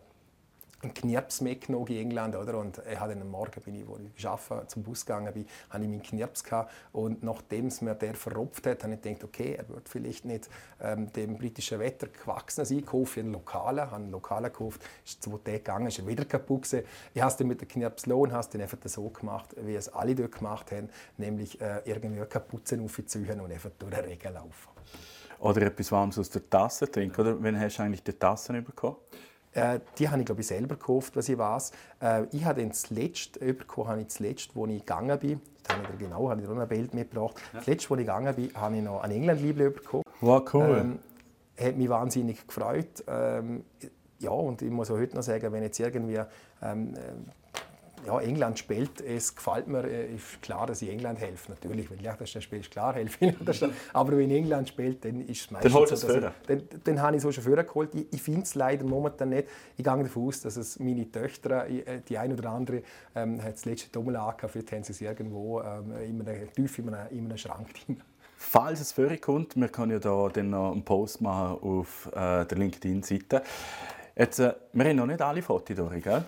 einen 0.81 0.93
Knirps 0.93 1.41
mitgenommen 1.41 1.88
in 1.88 1.97
England. 1.97 2.35
Oder? 2.35 2.57
Und 2.57 2.81
ich 2.89 2.99
hatte 2.99 3.13
am 3.13 3.29
Morgen, 3.29 3.61
bin 3.61 3.75
ich, 3.75 3.88
wo 3.88 3.97
ich 4.15 4.27
arbeite, 4.27 4.67
zum 4.67 4.83
Bus 4.83 5.05
gegangen 5.05 5.33
bin, 5.33 5.45
hatte 5.69 5.83
ich 5.83 5.89
meinen 5.89 6.01
Knirps. 6.01 6.43
Gehabt. 6.43 6.71
Und 6.91 7.23
nachdem 7.23 7.67
es 7.67 7.81
mir 7.81 7.95
der 7.95 8.15
verrupft 8.15 8.67
hat, 8.67 8.83
habe 8.83 8.93
ich 8.93 9.01
gedacht, 9.01 9.23
okay, 9.23 9.53
er 9.53 9.67
wird 9.69 9.89
vielleicht 9.89 10.25
nicht 10.25 10.49
ähm, 10.81 11.11
dem 11.13 11.38
britischen 11.38 11.79
Wetter 11.79 12.07
gewachsen 12.07 12.65
sein. 12.65 12.79
Ich 12.79 12.85
kaufe 12.85 13.19
einen 13.19 13.31
Lokalen, 13.31 13.79
habe 13.79 13.95
einen 13.95 14.11
Lokalen 14.11 14.51
gekauft, 14.51 14.81
ist 15.03 15.23
zwei 15.23 15.38
Tage 15.38 15.57
gegangen, 15.57 15.88
ist 15.88 16.05
wieder 16.05 16.25
kaputt 16.25 16.63
gewesen. 16.63 16.85
Ich 17.13 17.21
habe 17.21 17.31
es 17.31 17.38
dann 17.38 17.47
mit 17.47 17.61
dem 17.61 17.67
Knirps 17.67 18.05
lohn, 18.05 18.31
habe 18.31 18.47
es 18.47 18.59
einfach 18.59 18.77
so 18.85 19.09
gemacht, 19.09 19.55
wie 19.57 19.75
es 19.75 19.89
alle 19.89 20.15
dort 20.15 20.33
gemacht 20.33 20.71
haben, 20.71 20.89
nämlich 21.17 21.59
äh, 21.61 21.81
irgendwie 21.85 22.23
Kapuzen 22.25 22.83
aufziehen 22.83 23.39
und 23.39 23.51
einfach 23.51 23.71
durch 23.77 23.93
den 23.93 24.05
Regen 24.05 24.33
laufen. 24.33 24.69
Oder 25.39 25.63
etwas 25.63 25.91
Warmes 25.91 26.17
aus 26.17 26.29
der 26.29 26.49
Tasse 26.49 26.89
trinken, 26.89 27.19
oder? 27.21 27.43
Wann 27.43 27.59
hast 27.59 27.77
du 27.77 27.83
eigentlich 27.83 28.03
die 28.03 28.13
Tassen 28.13 28.63
bekommen? 28.63 28.95
Äh, 29.55 29.79
die 29.97 30.09
habe 30.09 30.19
ich 30.19 30.25
glaube 30.25 30.41
ich 30.41 30.47
selber 30.47 30.75
gekauft, 30.75 31.15
was 31.15 31.29
ich 31.29 31.37
weiß. 31.37 31.71
Äh, 32.01 32.25
ich 32.31 32.43
habe 32.43 32.65
das 32.67 32.89
letzte 32.89 33.39
bekommen, 33.53 33.87
habe 33.87 34.01
ich 34.01 34.07
das 34.07 34.19
letzte, 34.19 34.53
wo 34.53 34.67
ich 34.67 34.79
gegangen 34.79 35.17
bin. 35.17 35.41
Das 35.63 35.77
habe 35.77 35.87
ich 35.93 35.99
genau, 35.99 36.29
habe 36.29 36.41
ich 36.41 36.47
noch 36.47 36.57
ein 36.57 36.67
Bild 36.67 36.93
mitgebracht. 36.93 37.35
Ja. 37.53 37.59
Das 37.59 37.67
letzte, 37.67 37.89
wo 37.89 37.95
ich 37.95 38.01
gegangen 38.01 38.35
bin, 38.35 38.53
habe 38.53 38.75
ich 38.75 38.83
noch 38.83 39.01
ein 39.01 39.11
England-Liebling 39.11 39.73
bekommen. 39.73 40.03
Wow, 40.19 40.53
cool. 40.53 40.77
Ähm, 40.77 40.99
hat 41.57 41.77
mich 41.77 41.89
wahnsinnig 41.89 42.45
gefreut. 42.45 43.03
Ähm, 43.07 43.63
ja, 44.19 44.29
und 44.29 44.61
ich 44.61 44.69
muss 44.69 44.91
auch 44.91 44.97
heute 44.97 45.15
noch 45.15 45.23
sagen, 45.23 45.51
wenn 45.53 45.63
jetzt 45.63 45.79
irgendwie 45.79 46.21
ähm, 46.61 46.93
ja, 48.05 48.19
England 48.19 48.60
spielt, 48.60 49.01
es 49.01 49.36
gefällt 49.36 49.67
mir, 49.67 49.84
äh, 49.84 50.15
ist 50.15 50.41
klar, 50.41 50.67
dass 50.67 50.81
ich 50.81 50.89
England 50.89 51.19
helfe. 51.19 51.51
Natürlich, 51.51 51.89
wenn 51.89 51.99
Liechtenstein 51.99 52.41
spielt, 52.41 52.62
ist 52.62 52.71
klar, 52.71 52.93
helfe 52.93 53.25
ich 53.25 53.31
Liechtenstein. 53.31 53.71
Aber 53.93 54.17
wenn 54.17 54.31
England 54.31 54.69
spielt, 54.69 55.03
dann 55.05 55.21
ist 55.21 55.41
es 55.41 55.51
meistens 55.51 55.73
dann 55.73 55.88
so, 55.88 55.89
dass 55.89 56.03
ich, 56.03 56.31
dann, 56.47 56.81
dann 56.84 57.01
habe 57.01 57.15
ich 57.15 57.21
so 57.21 57.31
schon 57.31 57.43
vorgeholt. 57.43 57.95
Ich, 57.95 58.05
ich 58.12 58.21
finde 58.21 58.41
es 58.41 58.55
leider 58.55 58.86
momentan 58.86 59.29
nicht. 59.29 59.47
Ich 59.77 59.84
gehe 59.84 60.03
davon 60.03 60.27
aus, 60.27 60.41
dass 60.41 60.58
es 60.58 60.79
meine 60.79 61.10
Töchter, 61.12 61.67
äh, 61.67 62.01
die 62.08 62.17
eine 62.17 62.34
oder 62.34 62.49
andere, 62.51 62.84
ähm, 63.15 63.41
hat 63.41 63.53
das 63.53 63.65
letzte 63.65 63.89
Dummel 63.89 64.15
angehabt, 64.15 64.51
vielleicht 64.51 64.71
haben 64.71 64.84
sie 64.84 64.93
es 64.93 65.01
irgendwo 65.01 65.62
ähm, 65.62 65.93
in 66.03 66.27
einem, 66.27 66.53
tief 66.53 66.77
in 66.79 66.93
einem, 66.93 67.08
in 67.12 67.25
einem 67.25 67.38
Schrank 67.38 67.67
drin. 67.73 68.01
Falls 68.38 68.81
es 68.81 68.91
vorkommt, 68.91 69.55
wir 69.55 69.69
können 69.69 69.93
ja 69.93 69.99
da 69.99 70.29
dann 70.29 70.49
noch 70.49 70.71
einen 70.71 70.84
Post 70.84 71.21
machen 71.21 71.58
auf 71.62 72.08
äh, 72.13 72.45
der 72.45 72.58
LinkedIn-Seite. 72.58 73.41
Jetzt, 74.15 74.39
äh, 74.39 74.53
wir 74.73 74.86
haben 74.86 74.95
noch 74.97 75.05
nicht 75.05 75.21
alle 75.21 75.41
Fotos 75.41 75.75
durch, 75.75 76.03
gell? 76.03 76.23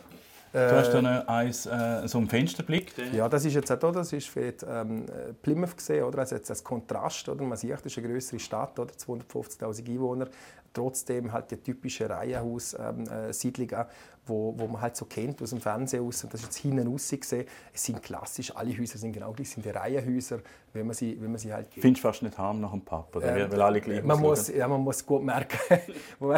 Du 0.53 0.71
hast 0.71 0.91
da 0.91 1.01
noch 1.01 1.27
eins, 1.27 1.65
äh, 1.65 2.07
so 2.07 2.17
einen 2.17 2.29
Fensterblick. 2.29 2.93
Ja, 3.13 3.27
das 3.27 3.45
ist 3.45 3.53
jetzt 3.53 3.71
auch 3.71 3.79
da, 3.79 3.91
das 3.91 4.13
ist 4.13 4.27
die, 4.27 4.65
ähm, 4.67 5.05
Plymouth 5.41 5.77
gesehen, 5.77 6.03
oder? 6.03 6.19
Also 6.19 6.35
jetzt 6.35 6.49
als 6.49 6.63
Kontrast, 6.63 7.27
oder? 7.29 7.43
Man 7.43 7.57
sieht, 7.57 7.71
das 7.71 7.85
ist 7.85 7.97
eine 7.97 8.07
größere 8.07 8.39
Stadt, 8.39 8.79
oder? 8.79 8.93
250.000 8.93 9.89
Einwohner. 9.89 10.27
Trotzdem 10.77 11.31
halt 11.31 11.51
die 11.51 11.57
typische 11.57 12.09
Reihenhaus-Siedlung, 12.09 13.71
ähm, 13.71 13.79
äh, 13.79 13.85
wo, 14.25 14.53
wo 14.57 14.67
man 14.67 14.81
halt 14.81 14.95
so 14.95 15.05
kennt 15.05 15.41
aus 15.41 15.51
dem 15.51 15.61
Fernsehen 15.61 16.05
aus. 16.05 16.23
Und 16.23 16.33
das 16.33 16.41
ist 16.41 16.47
jetzt 16.47 16.57
hinten 16.57 16.87
raus 16.87 17.09
gesehen. 17.09 17.45
Es 17.73 17.83
sind 17.83 18.03
klassisch, 18.03 18.55
alle 18.55 18.77
Häuser 18.77 18.97
sind 18.97 19.13
genau 19.13 19.31
gleich, 19.31 19.49
sind 19.49 19.65
die 19.65 19.69
Reihenhäuser, 19.69 20.39
wenn 20.73 20.85
man 20.85 20.95
sie, 20.95 21.19
wenn 21.19 21.31
man 21.31 21.39
sie 21.39 21.53
halt... 21.53 21.67
Findest 21.73 22.01
fast 22.01 22.23
nicht 22.23 22.37
haben 22.37 22.59
nach 22.59 22.71
dem 22.71 22.81
Pub, 22.81 23.15
oder? 23.15 23.35
Ähm, 23.35 23.51
Weil 23.51 23.61
alle 23.61 23.81
gleich 23.81 24.03
man 24.03 24.19
muss, 24.19 24.49
ja, 24.49 24.67
man 24.67 24.81
muss 24.81 25.05
gut 25.05 25.23
merken. 25.23 25.57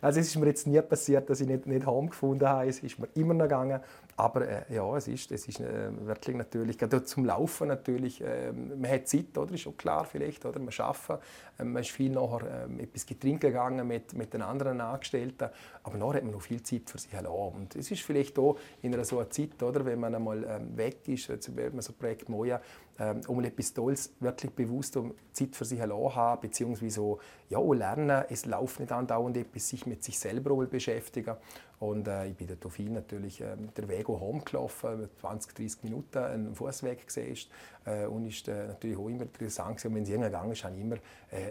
also 0.00 0.20
es 0.20 0.28
ist 0.28 0.36
mir 0.36 0.46
jetzt 0.46 0.66
nie 0.66 0.80
passiert, 0.80 1.28
dass 1.28 1.40
ich 1.40 1.46
nicht, 1.46 1.66
nicht 1.66 1.86
heim 1.86 2.08
gefunden 2.08 2.48
habe. 2.48 2.68
Es 2.68 2.80
ist 2.80 2.98
mir 2.98 3.08
immer 3.14 3.34
noch 3.34 3.44
gegangen. 3.44 3.80
Aber 4.16 4.46
äh, 4.46 4.62
ja, 4.72 4.96
es 4.96 5.08
ist, 5.08 5.32
es 5.32 5.48
ist 5.48 5.60
äh, 5.60 5.90
wirklich 6.06 6.36
natürlich, 6.36 6.78
gerade 6.78 7.02
zum 7.04 7.24
Laufen 7.24 7.68
natürlich, 7.68 8.20
äh, 8.20 8.52
man 8.52 8.88
hat 8.88 9.08
Zeit, 9.08 9.36
oder? 9.36 9.52
ist 9.52 9.62
schon 9.62 9.76
klar 9.76 10.04
vielleicht, 10.04 10.44
oder? 10.46 10.60
man 10.60 10.72
arbeitet, 10.78 11.18
man 11.58 11.76
ist 11.76 11.90
viel 11.90 12.10
nachher 12.10 12.68
äh, 12.68 12.82
etwas 12.82 13.06
Getränke 13.06 13.48
gegangen 13.48 13.86
mit, 13.86 14.14
mit 14.14 14.32
den 14.34 14.42
anderen 14.42 14.80
Angestellten, 14.80 15.50
aber 15.82 15.98
nachher 15.98 16.14
hat 16.14 16.24
man 16.24 16.32
noch 16.32 16.42
viel 16.42 16.62
Zeit 16.62 16.90
für 16.90 16.98
sich 16.98 17.14
allein. 17.16 17.52
Und 17.54 17.76
es 17.76 17.90
ist 17.90 18.02
vielleicht 18.02 18.38
auch 18.38 18.58
in 18.82 18.94
einer 18.94 19.04
so 19.04 19.18
einer 19.18 19.30
Zeit, 19.30 19.62
oder, 19.62 19.84
wenn 19.84 20.00
man 20.00 20.14
einmal 20.14 20.44
ähm, 20.44 20.76
weg 20.76 21.06
ist, 21.06 21.30
also 21.30 21.54
wenn 21.56 21.72
man 21.72 21.82
so 21.82 21.92
Projekt 21.92 22.28
Moja, 22.28 22.60
ähm, 22.98 23.20
um 23.26 23.42
etwas 23.42 23.74
Tolles 23.74 24.14
wirklich 24.20 24.52
bewusst 24.52 24.96
um 24.96 25.14
Zeit 25.32 25.56
für 25.56 25.64
sich 25.64 25.80
allein 25.82 26.14
haben, 26.14 26.40
beziehungsweise 26.40 26.94
so, 26.94 27.18
ja, 27.48 27.58
lernen, 27.60 28.24
es 28.28 28.46
läuft 28.46 28.80
nicht 28.80 28.92
andauernd 28.92 29.36
etwas, 29.36 29.68
sich 29.68 29.84
mit 29.86 30.04
sich 30.04 30.18
selber 30.18 30.54
beschäftigen. 30.66 31.34
Und 31.80 32.06
äh, 32.06 32.28
ich 32.28 32.36
bin 32.36 32.48
da 32.48 32.68
viel 32.68 32.90
natürlich 32.90 33.40
äh, 33.40 33.56
der 33.76 33.88
Weg 33.88 34.06
home 34.06 34.42
gelaufen, 34.42 35.08
20, 35.20 35.54
30 35.54 35.82
Minuten 35.82 36.18
einen 36.18 36.54
Fußweg 36.54 37.06
gesehen. 37.06 37.36
Äh, 37.84 38.06
und 38.06 38.26
ist 38.26 38.46
äh, 38.48 38.68
natürlich 38.68 38.96
auch 38.96 39.08
immer 39.08 39.22
interessant 39.22 39.84
Und 39.84 39.94
wenn 39.94 40.04
es 40.04 40.08
irgendwann 40.08 40.30
gegangen 40.30 40.52
ist, 40.52 40.64
habe 40.64 40.76
ich 40.76 40.80
immer 40.82 40.96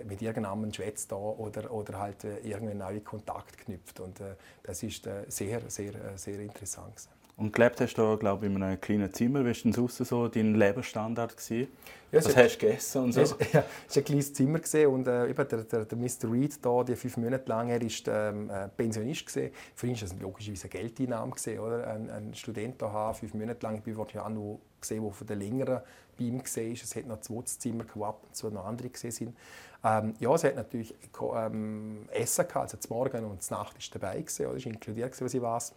äh, 0.01 0.03
mit 0.03 0.21
irgendjemandem 0.21 0.73
schwätzt 0.73 1.11
da 1.11 1.15
oder, 1.15 1.71
oder 1.71 1.99
halt 1.99 2.23
äh, 2.23 2.39
irgendwie 2.43 2.75
neuen 2.75 3.03
Kontakt 3.03 3.57
geknüpft. 3.57 3.99
Und 3.99 4.19
äh, 4.19 4.35
das 4.63 4.83
ist 4.83 5.07
äh, 5.07 5.23
sehr, 5.27 5.61
sehr, 5.67 5.93
sehr 6.15 6.39
interessant. 6.39 6.95
Gewesen. 6.95 7.09
Und 7.35 7.51
gelebt 7.51 7.81
hast 7.81 7.95
du, 7.95 8.15
glaube 8.17 8.45
ich, 8.45 8.51
in 8.51 8.61
einem 8.61 8.79
kleinen 8.79 9.11
Zimmer. 9.11 9.43
Wie 9.43 9.47
war 9.47 9.53
denn 9.53 9.73
sonst 9.73 9.97
so 9.97 10.27
dein 10.27 10.53
Lebensstandard? 10.53 11.35
Gewesen? 11.35 11.67
Ja, 12.11 12.19
Was 12.19 12.35
hast 12.35 12.55
du 12.55 12.59
gegessen 12.59 13.03
und 13.05 13.11
so? 13.13 13.21
Es 13.21 13.29
ja, 13.53 13.61
war 13.61 13.65
ein 13.95 14.03
kleines 14.03 14.33
Zimmer 14.33 14.59
und 14.89 15.07
äh, 15.07 15.29
eben 15.29 15.47
der, 15.47 15.63
der, 15.63 15.85
der 15.85 15.97
Mr. 15.97 16.31
Reed, 16.31 16.63
da, 16.63 16.83
die 16.83 16.95
fünf 16.95 17.17
Monate 17.17 17.49
lang, 17.49 17.69
er 17.69 17.81
war 17.81 18.29
ähm, 18.29 18.49
äh, 18.51 18.67
Pensionist. 18.67 19.25
Gewesen. 19.25 19.51
Für 19.73 19.87
ihn 19.87 19.95
war 19.95 20.01
das 20.01 20.19
logischerweise 20.19 20.69
eine 20.69 20.69
Geldeinnahme. 20.69 21.31
Gewesen, 21.31 21.59
oder? 21.59 21.87
Ein, 21.87 22.09
ein 22.11 22.33
Student 22.35 22.79
da 22.79 22.91
haben, 22.91 23.15
fünf 23.15 23.33
Monate 23.33 23.65
lang. 23.65 23.81
Ich 23.83 23.97
war 23.97 24.07
ja 24.13 24.25
auch 24.25 24.29
gesehen, 24.83 25.03
der 25.03 25.11
von 25.11 25.27
den 25.27 25.39
längeren 25.39 25.81
bei 26.17 26.25
ihm 26.25 26.39
war. 26.39 26.63
Es 26.63 26.95
hat 26.95 27.05
noch 27.07 27.21
zwei 27.21 27.41
Zimmer 27.43 27.85
gehabt 27.85 28.25
und 28.25 28.35
so 28.35 28.49
noch 28.49 28.65
andere 28.65 28.89
gesehen 28.89 29.11
sind. 29.11 29.37
Ähm, 29.83 30.13
ja, 30.19 30.33
es 30.33 30.43
hat 30.43 30.55
natürlich 30.55 30.93
ähm, 31.35 32.07
Essen 32.11 32.47
gehabt, 32.47 32.63
also 32.63 32.77
zum 32.77 32.95
Morgen 32.95 33.25
und 33.25 33.41
zur 33.41 33.57
Nacht 33.57 33.77
ist 33.77 33.93
dabei 33.93 34.21
gewesen, 34.21 34.45
oder? 34.45 34.57
ist 34.57 34.65
inkludiert 34.65 35.19
was 35.19 35.33
ich 35.33 35.41
weiß 35.41 35.73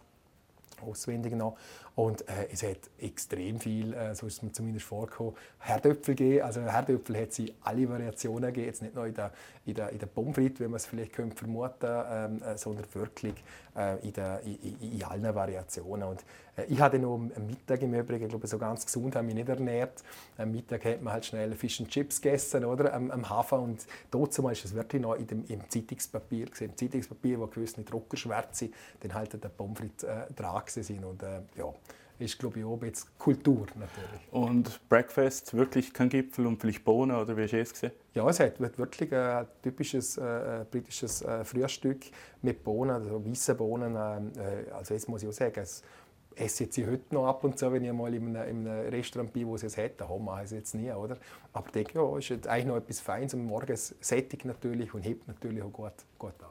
auswendig 0.85 1.33
noch. 1.33 1.57
Und 1.97 2.29
äh, 2.29 2.47
es 2.53 2.61
hat 2.61 2.77
extrem 2.99 3.59
viel, 3.59 3.91
äh, 3.95 4.13
so 4.13 4.27
ist 4.27 4.33
es 4.33 4.41
mir 4.43 4.51
zumindest 4.51 4.85
vorgekommen, 4.85 5.33
Herdöpfel 5.57 6.13
gegeben. 6.13 6.45
Also 6.45 6.61
Herdöpfel 6.61 7.19
hat 7.19 7.33
sie 7.33 7.55
alle 7.63 7.89
Variationen 7.89 8.53
gegeben, 8.53 8.67
jetzt 8.67 8.83
nicht 8.83 8.93
nur 8.93 9.07
in 9.07 9.15
der, 9.15 9.31
in 9.65 9.73
der, 9.73 9.89
in 9.89 9.97
der 9.97 10.05
Pommes 10.05 10.37
wie 10.37 10.51
man 10.59 10.75
es 10.75 10.85
vielleicht 10.85 11.13
könnte 11.13 11.35
vermuten 11.35 11.87
ähm, 11.89 12.41
äh, 12.43 12.55
sondern 12.55 12.85
wirklich 12.93 13.33
äh, 13.75 13.97
in, 14.05 14.13
der, 14.13 14.41
in, 14.41 14.79
in, 14.79 15.03
allen 15.05 15.33
Variationen. 15.33 16.07
Und 16.07 16.23
äh, 16.55 16.65
ich 16.65 16.79
hatte 16.79 16.99
noch 16.99 17.15
am 17.15 17.47
Mittag 17.47 17.81
im 17.81 17.93
Übrigen, 17.95 18.25
ich 18.25 18.29
glaube, 18.29 18.45
so 18.45 18.59
ganz 18.59 18.85
gesund 18.85 19.15
habe 19.15 19.27
ich 19.27 19.33
mich 19.33 19.43
nicht 19.43 19.49
ernährt. 19.49 20.03
Am 20.37 20.51
Mittag 20.51 20.85
hat 20.85 21.01
man 21.01 21.13
halt 21.13 21.25
schnell 21.25 21.55
Fisch 21.55 21.79
und 21.79 21.89
Chips 21.89 22.21
gegessen, 22.21 22.63
oder? 22.63 22.93
Am, 22.93 23.09
am 23.09 23.27
Hafen. 23.27 23.57
Und 23.57 23.87
dazu 24.11 24.43
war 24.43 24.51
es 24.51 24.71
wirklich 24.71 25.01
noch 25.01 25.15
in 25.15 25.25
dem, 25.25 25.45
im 25.47 25.67
Zeitungspapier. 25.67 26.45
Gewesen. 26.45 26.65
Im 26.65 26.77
Zeitungspapier, 26.77 27.39
wo 27.39 27.47
gewisse 27.47 27.81
Druckerschwärze 27.81 28.69
dann 28.99 29.15
halt 29.15 29.33
der 29.43 29.49
Pommes 29.49 30.03
äh, 30.03 30.31
dran 30.35 30.61
sind. 30.67 31.03
Und, 31.03 31.23
äh, 31.23 31.41
ja, 31.57 31.73
ist, 32.19 32.39
glaube 32.39 32.59
ich, 32.59 32.65
auch 32.65 32.81
jetzt 32.83 33.17
Kultur 33.17 33.67
natürlich. 33.75 34.31
Und 34.31 34.79
Breakfast, 34.89 35.53
wirklich 35.55 35.93
kein 35.93 36.09
Gipfel 36.09 36.47
und 36.47 36.59
vielleicht 36.59 36.83
Bohnen, 36.83 37.15
oder 37.15 37.37
wie 37.37 37.43
hast 37.43 37.51
du 37.53 37.59
es 37.59 37.73
gesehen? 37.73 37.91
Ja, 38.13 38.27
es 38.27 38.39
hat 38.39 38.59
wirklich 38.59 39.13
ein 39.13 39.45
typisches 39.61 40.17
äh, 40.17 40.65
britisches 40.69 41.21
äh, 41.21 41.43
Frühstück 41.43 42.05
mit 42.41 42.63
Bohnen, 42.63 42.91
also 42.91 43.23
weiße 43.23 43.55
Bohnen. 43.55 43.95
Äh, 43.95 44.71
also 44.71 44.93
jetzt 44.93 45.07
muss 45.07 45.23
ich 45.23 45.29
auch 45.29 45.33
sagen, 45.33 45.59
es 45.59 45.83
esse 46.35 46.65
jetzt 46.65 46.77
heute 46.77 47.13
noch 47.13 47.27
ab 47.27 47.43
und 47.43 47.57
zu, 47.57 47.71
wenn 47.71 47.83
ich 47.83 47.91
mal 47.91 48.13
in 48.13 48.35
einem, 48.35 48.49
in 48.49 48.67
einem 48.67 48.89
Restaurant 48.89 49.33
bin, 49.33 49.47
wo 49.47 49.55
es 49.55 49.63
es 49.63 49.77
hat. 49.77 49.99
Daheim 49.99 50.23
mache 50.23 50.41
ich 50.41 50.45
es 50.45 50.51
jetzt 50.51 50.75
nie, 50.75 50.91
oder? 50.91 51.17
Aber 51.53 51.65
ich 51.67 51.71
denke, 51.71 51.99
ja, 51.99 52.17
ist 52.17 52.47
eigentlich 52.47 52.65
noch 52.65 52.77
etwas 52.77 52.99
Feines 52.99 53.33
und 53.33 53.45
morgens 53.45 53.95
sättigt 53.99 54.45
natürlich 54.45 54.93
und 54.93 55.01
hebt 55.01 55.27
natürlich 55.27 55.63
auch 55.63 55.71
gut, 55.71 55.93
gut 56.17 56.33
an. 56.41 56.47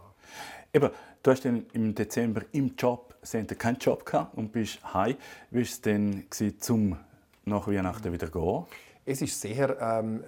Eben, 0.72 0.90
du 1.22 1.31
hast 1.31 1.44
dann 1.44 1.66
im 1.72 1.94
Dezember 1.94 2.42
im 2.52 2.74
Job 2.76 3.14
Center 3.22 3.55
keinen 3.55 3.79
Job 3.79 4.05
gehabt 4.05 4.37
und 4.37 4.52
bist 4.52 4.79
heim. 4.94 5.16
Wie 5.50 5.57
war 5.57 5.62
es 5.62 5.81
denn, 5.81 6.26
zum 6.59 6.96
nach 7.44 7.66
Weihnachten 7.68 8.12
wieder 8.12 8.29
gehen? 8.29 8.64
Es 9.05 9.22
ist 9.22 9.40
sehr... 9.40 9.81
Ähm, 9.81 10.22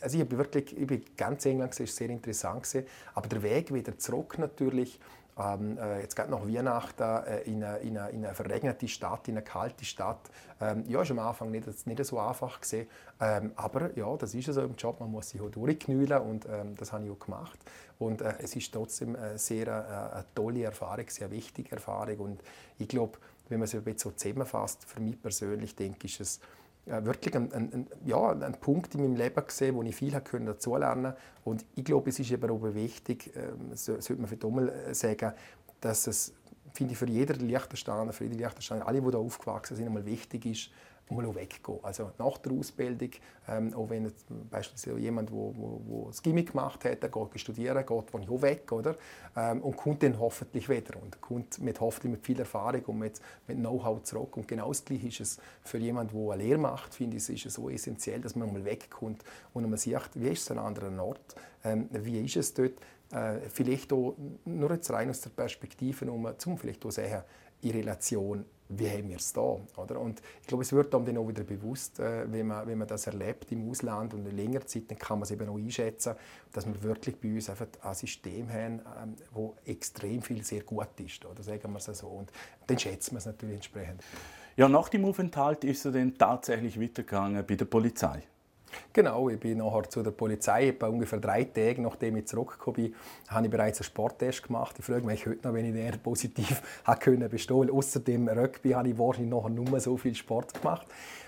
also 0.00 0.18
ich, 0.18 0.26
bin 0.26 0.38
wirklich, 0.38 0.78
ich 0.78 0.86
bin 0.86 1.02
ganz 1.16 1.44
England, 1.44 1.72
es 1.72 1.80
war 1.80 1.86
sehr 1.86 2.10
interessant. 2.10 2.84
Aber 3.14 3.28
der 3.28 3.42
Weg 3.42 3.74
wieder 3.74 3.98
zurück 3.98 4.38
natürlich, 4.38 4.98
ähm, 5.38 5.78
äh, 5.78 6.00
jetzt 6.00 6.16
gerade 6.16 6.30
nach 6.30 6.46
Weihnachten 6.46 7.02
äh, 7.02 7.40
in, 7.42 7.62
eine, 7.62 7.78
in, 7.78 7.98
eine, 7.98 8.10
in, 8.10 8.24
eine, 8.24 8.34
verregnete 8.34 8.88
Stadt, 8.88 9.28
in 9.28 9.34
eine 9.34 9.44
kalte 9.44 9.84
Stadt. 9.84 10.30
Ähm, 10.60 10.84
ja, 10.88 11.02
ist 11.02 11.10
am 11.10 11.18
Anfang 11.18 11.50
nicht, 11.50 11.86
nicht 11.86 12.04
so 12.04 12.18
einfach 12.18 12.60
gewesen, 12.60 12.86
ähm, 13.20 13.52
aber 13.56 13.94
ja, 13.96 14.16
das 14.16 14.34
ist 14.34 14.46
so 14.46 14.62
im 14.62 14.76
Job, 14.76 14.98
man 15.00 15.10
muss 15.10 15.30
sich 15.30 15.40
auch 15.40 15.50
durchknüllen 15.50 16.20
und 16.22 16.46
ähm, 16.46 16.74
das 16.76 16.92
habe 16.92 17.04
ich 17.04 17.10
auch 17.10 17.18
gemacht. 17.18 17.58
Und 17.98 18.22
äh, 18.22 18.34
es 18.38 18.56
ist 18.56 18.72
trotzdem 18.72 19.14
äh, 19.14 19.36
sehr 19.36 19.66
äh, 19.66 20.14
eine 20.16 20.24
tolle 20.34 20.64
Erfahrung, 20.64 21.04
sehr 21.08 21.30
wichtige 21.30 21.72
Erfahrung 21.72 22.18
und 22.18 22.40
ich 22.78 22.88
glaube, 22.88 23.18
wenn 23.48 23.58
man 23.58 23.64
es 23.64 23.72
jetzt 23.72 24.00
so 24.00 24.10
zusammenfasst, 24.10 24.84
für 24.84 25.00
mich 25.00 25.20
persönlich 25.20 25.76
denke 25.76 26.06
ich, 26.06 26.18
ist 26.18 26.40
es 26.40 26.40
äh, 26.86 27.04
wirklich 27.04 27.34
ein, 27.34 27.52
ein, 27.52 27.86
ja, 28.04 28.30
ein 28.30 28.54
Punkt 28.60 28.94
in 28.94 29.02
meinem 29.02 29.16
Leben 29.16 29.44
gesehen, 29.44 29.74
wo 29.74 29.82
ich 29.82 29.94
viel 29.94 30.10
dazulernen 30.10 31.04
konnte. 31.04 31.16
Und 31.44 31.64
ich 31.74 31.84
glaube, 31.84 32.10
es 32.10 32.18
ist 32.18 32.32
aber 32.32 32.52
auch 32.52 32.62
wichtig, 32.74 33.34
äh, 33.36 33.74
sollte 33.74 34.14
man 34.16 34.26
für 34.26 34.36
Dummel 34.36 34.68
äh, 34.68 34.94
sagen, 34.94 35.32
dass 35.80 36.06
es 36.06 36.32
finde 36.72 36.92
ich, 36.92 36.98
für 36.98 37.08
jeden 37.08 37.46
Liechtensteiner, 37.46 38.12
für 38.12 38.24
jede 38.24 38.36
Liechtensteiner, 38.36 38.86
alle, 38.86 39.00
die 39.00 39.10
da 39.10 39.18
aufgewachsen 39.18 39.76
sind, 39.76 39.86
einmal 39.86 40.04
wichtig 40.04 40.46
ist, 40.46 40.70
mal 41.10 41.34
weggehen. 41.34 41.78
Also 41.82 42.10
nach 42.18 42.38
der 42.38 42.52
Ausbildung, 42.52 43.10
ähm, 43.48 43.74
auch 43.74 43.88
wenn 43.88 44.04
jetzt 44.04 44.26
beispielsweise 44.50 44.98
jemand, 44.98 45.28
der 45.28 45.36
wo, 45.36 45.54
wo, 45.56 45.80
wo 45.86 46.06
das 46.08 46.22
Gimmick 46.22 46.50
gemacht 46.50 46.84
hat, 46.84 47.02
der 47.02 47.10
geht 47.10 47.40
studieren, 47.40 47.84
geht 47.84 48.10
von 48.10 48.28
auch 48.28 48.42
weg, 48.42 48.70
oder? 48.72 48.96
Ähm, 49.36 49.62
und 49.62 49.76
kommt 49.76 50.02
dann 50.02 50.18
hoffentlich 50.18 50.68
wieder 50.68 51.00
und 51.00 51.20
kommt 51.20 51.60
mit 51.60 51.80
hoffentlich 51.80 52.12
mit 52.12 52.26
viel 52.26 52.38
Erfahrung 52.40 52.82
und 52.86 52.98
mit, 52.98 53.20
mit 53.46 53.58
Know-how 53.58 54.02
zurück. 54.02 54.36
Und 54.36 54.48
genau 54.48 54.68
das 54.68 54.84
Gleiche 54.84 55.08
ist 55.08 55.20
es 55.20 55.38
für 55.62 55.78
jemanden, 55.78 56.16
der 56.16 56.32
eine 56.32 56.42
Lehre 56.42 56.58
macht, 56.58 56.94
finde 56.94 57.16
ich, 57.16 57.28
ist 57.28 57.46
es 57.46 57.54
so 57.54 57.70
essentiell, 57.70 58.20
dass 58.20 58.34
man 58.34 58.52
mal 58.52 58.64
wegkommt 58.64 59.22
und 59.54 59.68
man 59.68 59.78
sieht, 59.78 60.10
wie 60.14 60.28
ist 60.28 60.42
es 60.42 60.50
an 60.50 60.58
einem 60.58 60.66
anderen 60.66 61.00
Ort, 61.00 61.36
ähm, 61.64 61.88
wie 61.92 62.20
ist 62.20 62.36
es 62.36 62.52
dort, 62.52 62.74
äh, 63.12 63.38
vielleicht 63.48 63.92
auch 63.92 64.16
nur 64.44 64.72
jetzt 64.72 64.90
rein 64.90 65.08
aus 65.10 65.20
der 65.20 65.30
Perspektive, 65.30 66.10
um 66.10 66.28
zum 66.38 66.58
vielleicht 66.58 66.84
auch 66.84 66.90
sehen, 66.90 67.22
in 67.62 67.70
Relation 67.70 68.44
wie 68.68 68.90
haben 68.90 69.08
wir 69.08 69.16
es 69.16 69.32
da? 69.32 69.40
Oder? 69.76 70.00
Und 70.00 70.20
ich 70.40 70.46
glaube, 70.46 70.62
es 70.62 70.72
wird 70.72 70.94
einem 70.94 71.04
dann 71.04 71.18
auch 71.18 71.28
wieder 71.28 71.44
bewusst, 71.44 72.00
äh, 72.00 72.30
wenn, 72.30 72.48
man, 72.48 72.66
wenn 72.66 72.78
man 72.78 72.88
das 72.88 73.06
erlebt 73.06 73.50
im 73.52 73.68
Ausland 73.70 74.14
und 74.14 74.26
in 74.26 74.36
längerer 74.36 74.66
Zeit, 74.66 74.90
dann 74.90 74.98
kann 74.98 75.18
man 75.18 75.24
es 75.24 75.30
eben 75.30 75.48
auch 75.48 75.56
einschätzen, 75.56 76.14
dass 76.52 76.66
wir 76.66 76.82
wirklich 76.82 77.16
bei 77.16 77.34
uns 77.34 77.48
einfach 77.48 77.66
ein 77.82 77.94
System 77.94 78.50
haben, 78.50 78.80
ähm, 79.02 79.50
extrem 79.64 80.22
viel 80.22 80.44
sehr 80.44 80.62
gut 80.62 80.88
ist. 80.98 81.24
Oder 81.24 81.42
sagen 81.42 81.72
wir 81.72 81.78
es 81.78 81.84
so. 81.84 82.08
Und 82.08 82.32
dann 82.66 82.78
schätzen 82.78 83.12
wir 83.12 83.18
es 83.18 83.26
natürlich 83.26 83.56
entsprechend. 83.56 84.02
Ja, 84.56 84.68
nach 84.68 84.88
dem 84.88 85.04
Aufenthalt 85.04 85.64
ist 85.64 85.84
er 85.84 85.92
dann 85.92 86.16
tatsächlich 86.16 86.80
weitergegangen 86.80 87.44
bei 87.46 87.56
der 87.56 87.66
Polizei. 87.66 88.22
Genau, 88.92 89.28
ich 89.28 89.38
bin 89.38 89.58
nachher 89.58 89.88
zu 89.88 90.02
der 90.02 90.10
Polizei. 90.10 90.68
Etwa 90.68 90.88
ungefähr 90.88 91.20
drei 91.20 91.44
Tage 91.44 91.80
nachdem 91.80 92.16
ich 92.16 92.26
zurückgekommen 92.26 92.74
bin, 92.76 92.94
habe 93.28 93.46
ich 93.46 93.50
bereits 93.50 93.80
einen 93.80 93.84
Sporttest 93.84 94.42
gemacht. 94.42 94.76
Ich 94.78 94.84
frage 94.84 95.06
mich 95.06 95.26
heute 95.26 95.46
noch, 95.46 95.54
wenn 95.54 95.66
ich 95.66 95.72
den 95.72 95.98
positiv 96.02 96.62
können 97.00 97.28
bestehen 97.28 97.70
Außer 97.70 98.00
dem 98.00 98.28
Rugby 98.28 98.70
habe 98.70 98.88
ich 98.88 98.98
wahrscheinlich 98.98 99.30
nachher 99.30 99.50
nur 99.50 99.80
so 99.80 99.96
viel 99.96 100.14
Sport 100.14 100.54
gemacht. 100.54 100.86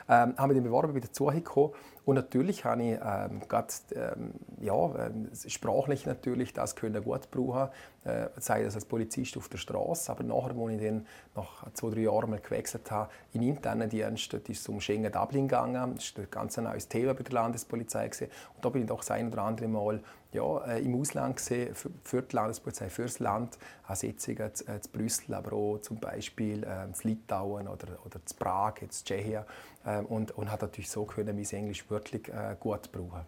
Ähm, 0.08 0.34
habe 0.38 0.48
mich 0.48 0.56
dann 0.56 0.64
beworben, 0.64 0.94
wieder 0.94 1.12
zugekommen 1.12 1.72
und 2.08 2.14
natürlich 2.14 2.64
habe 2.64 2.82
ich 2.82 2.98
ähm, 3.04 3.42
grad, 3.48 3.82
ähm, 3.94 4.32
ja, 4.62 4.72
ähm, 4.72 5.28
sprachlich 5.46 6.06
natürlich 6.06 6.54
das 6.54 6.74
können 6.74 7.04
gut 7.04 7.30
brauchen, 7.30 7.68
äh, 8.04 8.28
sei 8.38 8.62
das 8.62 8.76
als 8.76 8.86
Polizist 8.86 9.36
auf 9.36 9.50
der 9.50 9.58
Straße, 9.58 10.10
aber 10.10 10.24
nachher, 10.24 10.56
als 10.56 10.72
ich 10.72 10.80
dann 10.80 11.06
nach 11.34 11.70
zwei, 11.74 11.90
drei 11.90 12.00
Jahren 12.00 12.30
mal 12.30 12.40
gewechselt 12.40 12.90
habe, 12.90 13.10
in 13.34 13.42
internen 13.42 13.90
Dienst, 13.90 14.32
dort 14.32 14.48
ist 14.48 14.60
es 14.62 14.68
um 14.70 14.80
Schengen-Dublin 14.80 15.48
gegangen, 15.48 15.96
das 15.96 16.16
war 16.16 16.24
ein 16.24 16.30
ganz 16.30 16.56
neues 16.56 16.88
Thema 16.88 17.12
bei 17.12 17.24
der 17.24 17.34
Landespolizei 17.34 18.08
gewesen. 18.08 18.30
und 18.56 18.64
da 18.64 18.70
bin 18.70 18.82
ich 18.84 18.88
doch 18.88 19.00
das 19.00 19.10
ein 19.10 19.30
oder 19.30 19.42
andere 19.42 19.68
Mal 19.68 20.00
ja, 20.32 20.64
äh, 20.66 20.82
im 20.82 21.00
Ausland 21.00 21.36
gesehen, 21.36 21.74
für, 21.74 21.90
für 22.04 22.22
die 22.22 22.36
Landespolizei, 22.36 22.90
für 22.90 23.02
das 23.02 23.18
Land, 23.18 23.58
an 23.86 23.96
Sitzungen 23.96 24.54
zu, 24.54 24.66
äh, 24.66 24.80
zu 24.80 24.90
Brüssel, 24.90 25.34
aber 25.34 25.52
auch 25.54 25.78
zum 25.78 25.98
Beispiel 25.98 26.64
äh, 26.64 26.92
zu 26.92 27.08
Litauen 27.08 27.68
oder, 27.68 27.98
oder 28.04 28.24
zu 28.24 28.36
Prag, 28.36 28.74
jetzt 28.80 29.06
Tschechien. 29.06 29.44
Äh, 29.84 30.00
und, 30.00 30.32
und 30.32 30.50
hat 30.50 30.62
natürlich 30.62 30.90
so 30.90 31.04
können, 31.04 31.34
mein 31.34 31.46
Englisch 31.46 31.88
wirklich 31.90 32.28
äh, 32.28 32.56
gut 32.60 32.92
brauchen. 32.92 33.24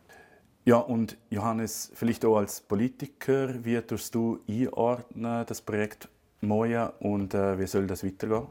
Ja, 0.67 0.77
und 0.77 1.17
Johannes, 1.31 1.91
vielleicht 1.95 2.25
auch 2.25 2.37
als 2.37 2.61
Politiker, 2.61 3.65
wie 3.65 3.81
tust 3.81 4.15
du 4.15 4.41
einordnen 4.47 5.47
das 5.47 5.63
Projekt 5.63 6.09
Moja 6.43 6.93
und 7.01 7.33
äh, 7.33 7.59
wie 7.59 7.67
soll 7.67 7.87
das 7.87 8.05
weitergehen? 8.05 8.47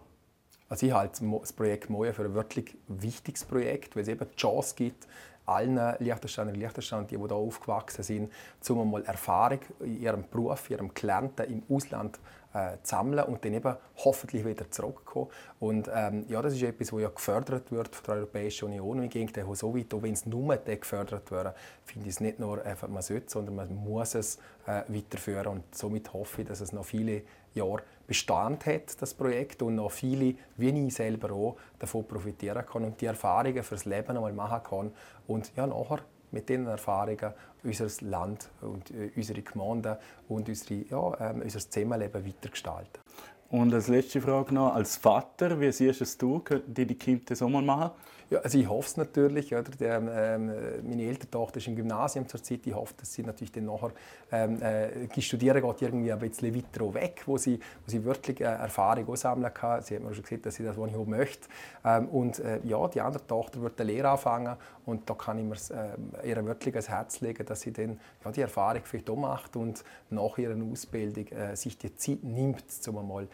Also 0.69 0.85
ich 0.85 0.93
halte 0.93 1.23
das 1.39 1.53
Projekt 1.53 1.89
Moja 1.89 2.13
für 2.13 2.25
ein 2.25 2.33
wirklich 2.33 2.77
wichtiges 2.87 3.45
Projekt, 3.45 3.95
weil 3.95 4.03
es 4.03 4.09
eben 4.09 4.25
die 4.29 4.35
Chance 4.35 4.75
gibt, 4.75 5.07
allen 5.49 5.95
Liechtensteinern 5.99 6.53
und 6.53 6.59
Liechtensteiner, 6.59 7.03
die, 7.03 7.17
die 7.17 7.21
hier 7.21 7.35
aufgewachsen 7.35 8.03
sind, 8.03 8.31
um 8.69 8.81
einmal 8.81 9.03
Erfahrung 9.05 9.59
in 9.79 10.01
ihrem 10.01 10.23
Beruf, 10.29 10.69
in 10.69 10.77
ihrem 10.77 10.93
Gelernten 10.93 11.45
im 11.45 11.63
Ausland 11.75 12.19
äh, 12.53 12.77
zu 12.81 12.95
sammeln 12.95 13.25
und 13.25 13.43
dann 13.45 13.53
eben 13.53 13.75
hoffentlich 13.97 14.45
wieder 14.45 14.69
zurückkommen. 14.71 15.29
Und 15.59 15.89
ähm, 15.93 16.25
ja, 16.27 16.41
das 16.41 16.53
ist 16.53 16.63
etwas, 16.63 16.91
was 16.93 17.01
ja 17.01 17.09
gefördert 17.09 17.71
wird 17.71 17.95
von 17.95 18.05
der 18.05 18.15
Europäischen 18.15 18.65
Union. 18.65 18.99
Und 18.99 19.03
ich 19.05 19.11
denke, 19.11 19.45
so 19.53 19.75
weit, 19.75 19.87
wenn 20.01 20.13
es 20.13 20.25
nur 20.25 20.55
gefördert 20.57 21.29
wird, 21.31 21.55
finde 21.85 22.07
ich 22.07 22.15
es 22.15 22.19
nicht 22.19 22.39
nur 22.39 22.63
einfach, 22.65 22.87
man 22.87 23.01
sollte, 23.01 23.29
sondern 23.29 23.55
man 23.55 23.75
muss 23.75 24.15
es 24.15 24.37
äh, 24.65 24.81
weiterführen. 24.87 25.47
Und 25.47 25.75
somit 25.75 26.11
hoffe 26.13 26.41
ich, 26.41 26.47
dass 26.47 26.61
es 26.61 26.73
noch 26.73 26.85
viele 26.85 27.23
Jahre 27.53 27.83
Bestand 28.09 28.65
hat, 28.65 28.99
das 28.99 29.13
Projekt, 29.13 29.61
und 29.61 29.75
noch 29.75 29.91
viele, 29.91 30.33
wie 30.57 30.87
ich 30.87 30.95
selber 30.95 31.31
auch, 31.31 31.57
davon 31.77 32.07
profitieren 32.07 32.65
kann 32.65 32.83
und 32.83 32.99
die 32.99 33.05
Erfahrungen 33.05 33.61
fürs 33.61 33.85
Leben 33.85 34.17
einmal 34.17 34.33
machen 34.33 34.63
kann 34.63 34.91
und 35.27 35.51
ja, 35.55 35.67
nachher 35.67 35.99
mit 36.31 36.49
diesen 36.49 36.65
Erfahrungen 36.65 37.33
unser 37.63 37.87
Land 38.01 38.49
und 38.61 38.89
äh, 38.89 39.11
unsere 39.15 39.43
Gemeinden 39.43 39.95
und 40.27 40.49
unsere, 40.49 40.85
ja, 40.89 41.29
äh, 41.29 41.33
unser 41.33 41.59
Zusammenleben 41.59 42.25
weitergestalten. 42.25 42.99
Und 43.49 43.73
als 43.73 43.87
letzte 43.87 44.21
Frage 44.21 44.53
noch, 44.53 44.75
als 44.75 44.97
Vater, 44.97 45.59
wie 45.59 45.71
siehst 45.71 46.01
es 46.01 46.17
du, 46.17 46.39
könnten 46.39 46.73
die 46.73 46.85
die 46.85 46.95
Kinder 46.95 47.23
das 47.27 47.41
auch 47.41 47.49
mal 47.49 47.63
machen? 47.63 47.91
Ja, 48.29 48.41
also 48.41 48.59
ich 48.59 48.69
hoffe 48.69 48.87
es 48.87 48.97
natürlich. 48.97 49.53
Oder? 49.53 49.63
Der, 49.63 49.95
ähm, 49.97 50.51
meine 50.87 51.03
ältere 51.03 51.31
Tochter 51.31 51.57
ist 51.57 51.67
im 51.67 51.75
Gymnasium 51.75 52.27
zurzeit. 52.27 52.59
Ich 52.65 52.75
hoffe, 52.75 52.93
dass 52.97 53.11
sie 53.11 53.23
natürlich 53.23 53.51
dann 53.51 53.65
nachher 53.65 53.91
ähm, 54.31 54.61
äh, 54.61 55.21
studieren 55.21 55.61
geht, 55.61 55.81
irgendwie 55.81 56.11
ein 56.11 56.19
bisschen 56.19 56.55
weiter 56.55 56.93
weg, 56.93 57.23
wo 57.25 57.37
sie, 57.37 57.57
wo 57.57 57.89
sie 57.89 58.03
wirklich 58.03 58.39
äh, 58.41 58.43
Erfahrung 58.43 59.15
sammeln 59.15 59.51
kann. 59.51 59.81
Sie 59.81 59.95
hat 59.95 60.03
mir 60.03 60.13
schon 60.13 60.23
gesagt, 60.23 60.45
dass 60.45 60.55
sie 60.55 60.63
das, 60.63 60.77
auch 60.77 61.05
möchte. 61.07 61.47
Ähm, 61.83 62.07
und 62.09 62.37
äh, 62.39 62.59
ja, 62.65 62.87
die 62.87 63.01
andere 63.01 63.25
Tochter 63.25 63.61
wird 63.61 63.81
eine 63.81 63.91
Lehre 63.91 64.09
anfangen 64.09 64.57
und 64.85 65.09
da 65.09 65.13
kann 65.13 65.37
ich 65.39 65.45
mir 65.45 65.77
äh, 66.23 66.29
ihr 66.29 66.45
wirklich 66.45 66.75
ans 66.75 66.89
Herz 66.89 67.21
legen, 67.21 67.45
dass 67.45 67.61
sie 67.61 67.71
dann 67.71 67.99
ja, 68.23 68.31
die 68.31 68.41
Erfahrung 68.41 68.81
vielleicht 68.83 69.09
auch 69.09 69.15
macht 69.15 69.55
und 69.55 69.83
nach 70.09 70.37
ihrer 70.37 70.55
Ausbildung 70.71 71.27
äh, 71.27 71.55
sich 71.55 71.77
die 71.77 71.95
Zeit 71.95 72.23
nimmt, 72.23 72.63
um 72.87 72.97
einmal 72.97 73.23
ähm, 73.23 73.29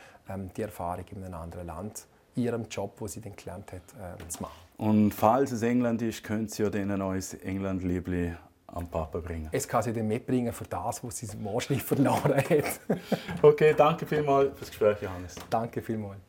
die 0.55 0.61
Erfahrung 0.61 1.05
in 1.11 1.23
einem 1.23 1.33
anderen 1.35 1.67
Land 1.67 2.07
ihrem 2.35 2.65
Job, 2.69 2.95
wo 2.99 3.07
sie 3.07 3.21
dann 3.21 3.35
gelernt 3.35 3.71
hat, 3.71 3.81
äh, 4.21 4.27
zu 4.27 4.41
machen. 4.41 4.53
Und 4.77 5.13
falls 5.13 5.51
es 5.51 5.61
England 5.61 6.01
ist, 6.01 6.23
können 6.23 6.47
Sie 6.47 6.63
ja 6.63 6.69
dann 6.69 6.91
ein 6.91 6.99
neues 6.99 7.33
England-Liebli 7.33 8.35
am 8.67 8.87
Papa 8.89 9.19
bringen. 9.19 9.47
Es 9.51 9.67
kann 9.67 9.83
sie 9.83 9.93
dann 9.93 10.07
mitbringen 10.07 10.51
für 10.51 10.65
das, 10.65 11.03
was 11.03 11.17
sie 11.17 11.27
wahrscheinlich 11.43 11.83
verloren 11.83 12.35
hat. 12.35 12.79
okay, 13.41 13.73
danke 13.75 14.05
vielmals 14.05 14.57
fürs 14.57 14.69
Gespräch, 14.69 15.01
Johannes. 15.01 15.35
Danke 15.49 15.81
vielmals. 15.81 16.19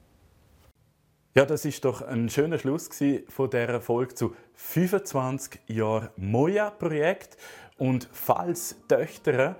Ja, 1.34 1.44
das 1.44 1.64
ist 1.64 1.84
doch 1.84 2.02
ein 2.02 2.30
schöner 2.30 2.58
Schluss 2.58 2.88
von 3.28 3.50
dieser 3.50 3.80
Folge 3.80 4.14
zu 4.14 4.34
25 4.54 5.60
Jahren 5.66 6.08
Moja-Projekt. 6.16 7.36
Und 7.78 8.08
falls 8.12 8.76
Töchter 8.88 9.56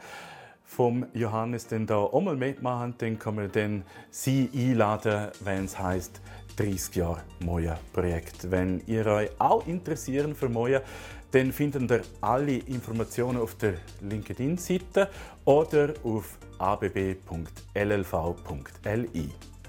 vom 0.66 1.06
Johannes 1.14 1.68
denn 1.68 1.86
da 1.86 1.96
auch 1.96 2.20
mal 2.20 2.36
mitmachen, 2.36 2.94
dann 2.98 3.18
kann 3.18 3.36
man 3.36 3.50
dann 3.52 3.84
sie 4.10 4.50
einladen, 4.54 5.28
wenn 5.40 5.64
es 5.64 5.78
heißt 5.78 6.20
30 6.56 6.96
Jahre 6.96 7.22
Moja-Projekt. 7.40 8.50
Wenn 8.50 8.82
ihr 8.86 9.06
euch 9.06 9.30
auch 9.38 9.66
interessieren 9.66 10.34
für 10.34 10.48
Moja, 10.48 10.82
dann 11.30 11.52
findet 11.52 11.90
ihr 11.90 12.02
alle 12.20 12.56
Informationen 12.56 13.38
auf 13.38 13.54
der 13.56 13.74
LinkedIn-Seite 14.00 15.08
oder 15.44 15.94
auf 16.02 16.38
abb.llv.li. 16.58 17.20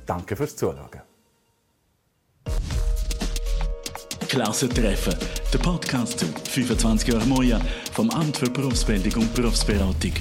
Danke 0.06 0.36
fürs 0.36 0.56
Zuschauen. 0.56 1.02
Klasse 4.28 4.68
Treffen, 4.70 5.16
der 5.54 5.60
Podcast 5.60 6.20
zu 6.20 6.26
25 6.26 7.14
Jahre 7.14 7.26
Moja 7.26 7.60
vom 7.94 8.10
Amt 8.10 8.38
für 8.38 8.50
Berufsbildung 8.50 9.24
und 9.24 9.34
Berufsberatung. 9.34 10.14